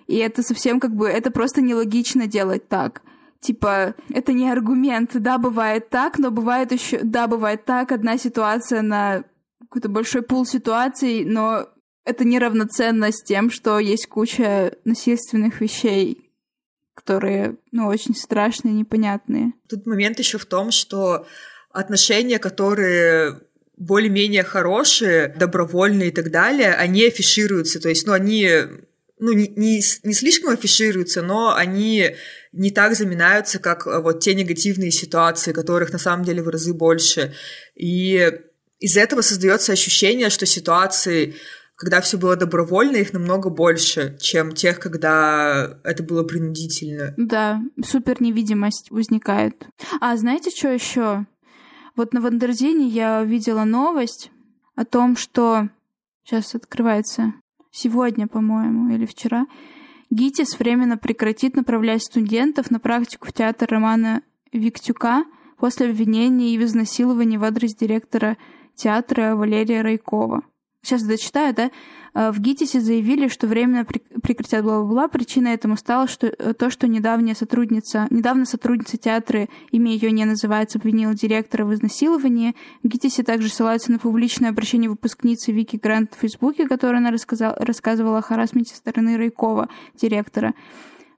[0.09, 3.03] И это совсем как бы, это просто нелогично делать так.
[3.41, 5.13] Типа, это не аргумент.
[5.15, 9.25] Да, бывает так, но бывает еще, да, бывает так, одна ситуация на
[9.61, 11.69] какой-то большой пул ситуаций, но
[12.05, 16.33] это неравноценно с тем, что есть куча насильственных вещей,
[16.95, 19.53] которые, ну, очень страшные, непонятные.
[19.69, 21.27] Тут момент еще в том, что
[21.71, 23.41] отношения, которые
[23.77, 28.49] более-менее хорошие, добровольные и так далее, они афишируются, то есть, ну, они
[29.21, 32.17] ну, не, не, не слишком афишируются, но они
[32.53, 36.73] не так заминаются, как э, вот те негативные ситуации, которых на самом деле в разы
[36.75, 37.35] больше.
[37.75, 38.33] И
[38.79, 41.35] из этого создается ощущение, что ситуации
[41.79, 47.15] когда все было добровольно, их намного больше, чем тех, когда это было принудительно.
[47.17, 49.65] Да, супер невидимость возникает.
[50.01, 51.25] А знаете, что еще?
[51.95, 54.33] Вот на Wonderzine я видела новость
[54.75, 55.69] о том, что
[56.25, 57.33] сейчас открывается
[57.71, 59.47] сегодня, по-моему, или вчера,
[60.11, 65.25] ГИТИС временно прекратит направлять студентов на практику в театр Романа Виктюка
[65.59, 68.39] после обвинения в изнасиловании в адрес директора
[68.75, 70.43] театра Валерия Райкова.
[70.83, 71.71] Сейчас дочитаю, да,
[72.15, 75.09] в ГИТИСе заявили, что временно прекратят бла-бла-бла.
[75.09, 80.25] Причиной этому стало что, э, то, что недавняя сотрудница, недавно сотрудница театра, имя ее не
[80.25, 82.55] называется, обвинила директора в изнасиловании.
[82.83, 87.57] В ГИТИСе также ссылаются на публичное обращение выпускницы Вики Грант в Фейсбуке, которая она рассказала,
[87.59, 90.55] рассказывала о харасменте стороны Райкова, директора.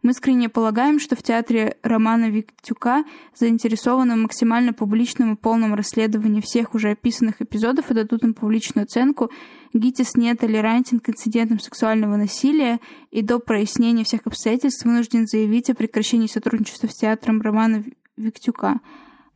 [0.02, 6.40] Мы искренне полагаем, что в театре Романа Виктюка заинтересованы в максимально публичном и полном расследовании
[6.40, 9.30] всех уже описанных эпизодов и дадут им публичную оценку.
[9.74, 12.80] ГИТИС не толерантен к инцидентам сексуального насилия
[13.10, 17.84] и до прояснения всех обстоятельств вынужден заявить о прекращении сотрудничества с театром Романа
[18.16, 18.80] Виктюка.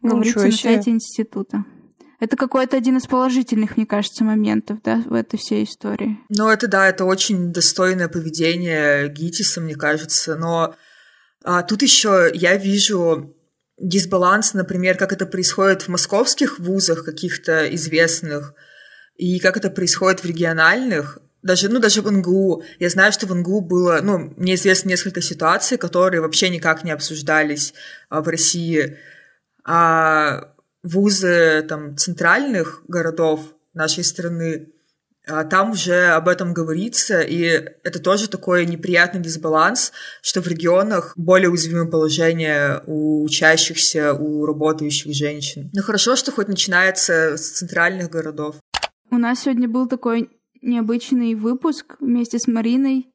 [0.00, 1.64] Говорится на сайте института.
[2.24, 6.16] Это какой-то один из положительных, мне кажется, моментов, да, в этой всей истории.
[6.30, 10.34] Ну, это да, это очень достойное поведение Гитиса, мне кажется.
[10.34, 10.74] Но
[11.44, 13.36] а, тут еще я вижу
[13.78, 18.54] дисбаланс, например, как это происходит в московских вузах каких-то известных,
[19.16, 22.64] и как это происходит в региональных, даже, ну, даже в НГУ.
[22.78, 26.90] Я знаю, что в НГУ было, ну, мне известно несколько ситуаций, которые вообще никак не
[26.90, 27.74] обсуждались
[28.08, 28.96] а, в России.
[29.62, 30.53] А
[30.85, 33.41] вузы там, центральных городов
[33.72, 34.68] нашей страны,
[35.26, 37.45] а там уже об этом говорится, и
[37.82, 45.14] это тоже такой неприятный дисбаланс, что в регионах более уязвимое положение у учащихся, у работающих
[45.14, 45.70] женщин.
[45.72, 48.57] Но хорошо, что хоть начинается с центральных городов.
[49.11, 50.28] У нас сегодня был такой
[50.61, 53.09] необычный выпуск вместе с Мариной,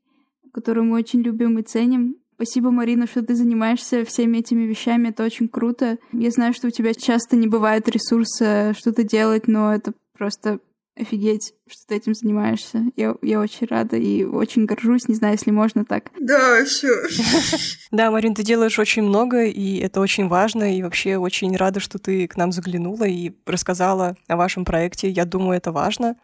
[0.52, 2.19] которую мы очень любим и ценим.
[2.42, 5.10] Спасибо, Марина, что ты занимаешься всеми этими вещами.
[5.10, 5.98] Это очень круто.
[6.14, 10.60] Я знаю, что у тебя часто не бывает ресурса что-то делать, но это просто
[10.96, 12.86] офигеть, что ты этим занимаешься.
[12.96, 16.12] Я, я очень рада и очень горжусь, не знаю, если можно так.
[16.18, 16.96] Да, все.
[17.92, 22.00] Да, Марин, ты делаешь очень много, и это очень важно, и вообще очень рада, что
[22.00, 25.10] ты к нам заглянула и рассказала о вашем проекте.
[25.10, 26.16] Я думаю, это важно.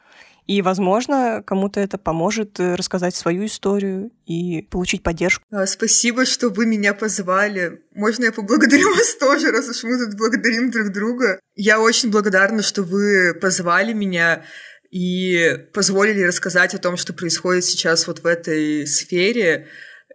[0.47, 5.43] И, возможно, кому-то это поможет э, рассказать свою историю и получить поддержку.
[5.51, 7.81] А, спасибо, что вы меня позвали.
[7.95, 11.39] Можно я поблагодарю вас тоже, раз уж мы тут благодарим друг друга.
[11.55, 14.43] Я очень благодарна, что вы позвали меня.
[14.91, 19.67] и позволили рассказать о том, что происходит сейчас вот в этой сфере.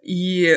[0.03, 0.57] И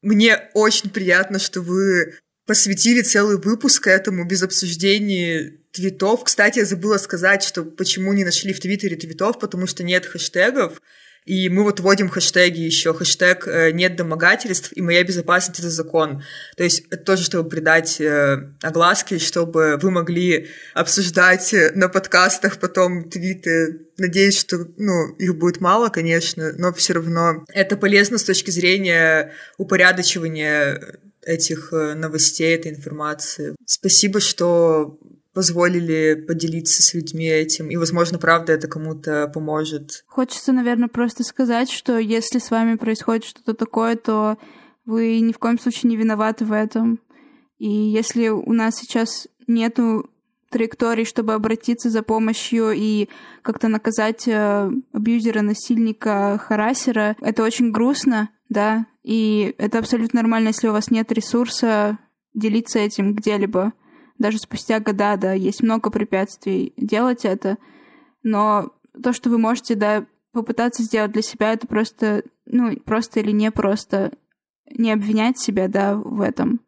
[0.00, 2.14] мне очень приятно, что вы
[2.46, 6.24] посвятили целый выпуск этому без обсуждения твитов.
[6.24, 10.80] Кстати, я забыла сказать, что почему не нашли в Твиттере твитов, потому что нет хэштегов.
[11.24, 16.24] И мы вот вводим хэштеги еще, хэштег э, «нет домогательств» и «моя безопасность– это закон».
[16.56, 22.58] То есть это тоже, чтобы придать э, огласки, чтобы вы могли обсуждать э, на подкастах
[22.58, 23.86] потом твиты.
[23.98, 29.32] Надеюсь, что ну, их будет мало, конечно, но все равно это полезно с точки зрения
[29.58, 33.54] упорядочивания этих новостей, этой информации.
[33.64, 34.98] Спасибо, что
[35.34, 40.04] позволили поделиться с людьми этим, и, возможно, правда, это кому-то поможет.
[40.06, 44.36] Хочется, наверное, просто сказать, что если с вами происходит что-то такое, то
[44.84, 47.00] вы ни в коем случае не виноваты в этом.
[47.58, 50.10] И если у нас сейчас нету
[50.50, 53.08] траектории, чтобы обратиться за помощью и
[53.40, 60.68] как-то наказать э, абьюзера, насильника, харасера, это очень грустно, да, и это абсолютно нормально, если
[60.68, 61.98] у вас нет ресурса
[62.34, 63.72] делиться этим где-либо
[64.22, 67.58] даже спустя года, да, есть много препятствий делать это,
[68.22, 73.32] но то, что вы можете, да, попытаться сделать для себя, это просто, ну, просто или
[73.32, 74.12] не просто
[74.70, 76.60] не обвинять себя, да, в этом.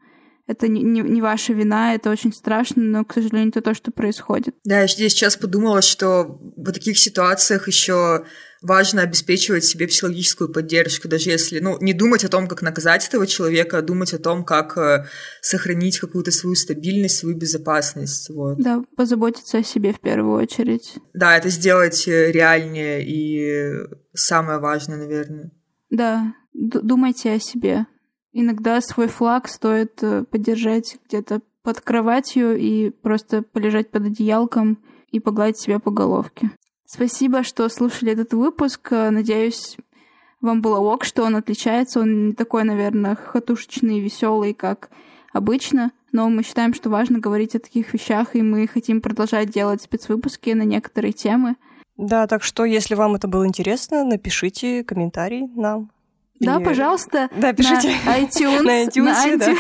[0.47, 3.90] Это не, не, не ваша вина, это очень страшно, но, к сожалению, это то, что
[3.90, 4.55] происходит.
[4.64, 8.24] Да, я здесь сейчас подумала, что в таких ситуациях еще
[8.64, 13.26] важно обеспечивать себе психологическую поддержку, даже если, ну, не думать о том, как наказать этого
[13.26, 15.07] человека, а думать о том, как э,
[15.40, 18.30] сохранить какую-то свою стабильность, свою безопасность.
[18.30, 18.59] Вот.
[18.59, 20.95] Да, позаботиться о себе в первую очередь.
[21.12, 25.51] Да, это сделать э, реальнее и самое важное, наверное.
[25.90, 27.86] Да, думайте о себе.
[28.37, 34.78] Иногда свой флаг стоит э, поддержать где-то под кроватью и просто полежать под одеялком
[35.12, 36.51] и погладить себя по головке.
[36.85, 38.91] Спасибо, что слушали этот выпуск.
[38.91, 39.76] Надеюсь,
[40.41, 42.01] вам было ок, что он отличается.
[42.01, 44.91] Он не такой, наверное, хатушечный и веселый, как
[45.32, 45.93] обычно.
[46.12, 50.51] Но мы считаем, что важно говорить о таких вещах, и мы хотим продолжать делать спецвыпуски
[50.51, 51.57] на некоторые темы.
[51.97, 55.91] Да, так что, если вам это было интересно, напишите комментарий нам.
[56.41, 56.64] Да, Или...
[56.64, 57.30] пожалуйста.
[57.37, 57.95] Да, пишите.
[58.07, 58.62] На iTunes.
[58.62, 59.55] На iTunes, на да.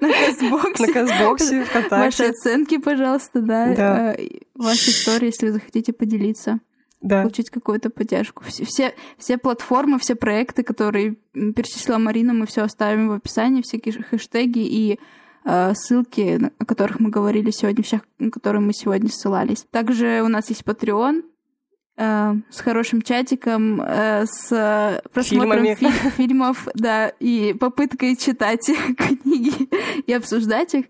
[0.00, 0.86] На Казбоксе.
[0.86, 1.96] На Казбоксе, ВКонтакте.
[1.96, 3.74] Ваши оценки, пожалуйста, да.
[3.74, 4.14] Да.
[4.14, 6.60] Э, ваши истории, если вы захотите поделиться.
[7.00, 7.22] Да.
[7.22, 8.44] Получить какую-то поддержку.
[8.44, 13.94] Все, все, все платформы, все проекты, которые перечислила Марина, мы все оставим в описании, всякие
[14.02, 14.98] хэштеги и
[15.44, 19.64] э, ссылки, о которых мы говорили сегодня, всех, на которые мы сегодня ссылались.
[19.70, 21.22] Также у нас есть Patreon,
[22.02, 29.68] Э, с хорошим чатиком, э, с просмотром фи фильмов, да, и попыткой читать книги
[30.06, 30.86] и обсуждать их.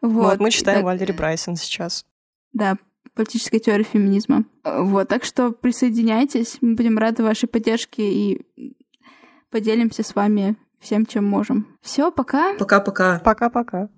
[0.00, 0.84] Вот, вот мы читаем так...
[0.84, 2.04] Валери Брайсон сейчас.
[2.52, 2.76] Да,
[3.14, 4.44] политическая теория феминизма.
[4.62, 8.46] Вот, так что присоединяйтесь, мы будем рады вашей поддержке и
[9.50, 11.76] поделимся с вами всем, чем можем.
[11.80, 12.54] Все, пока.
[12.54, 13.18] Пока-пока.
[13.18, 13.88] Пока-пока.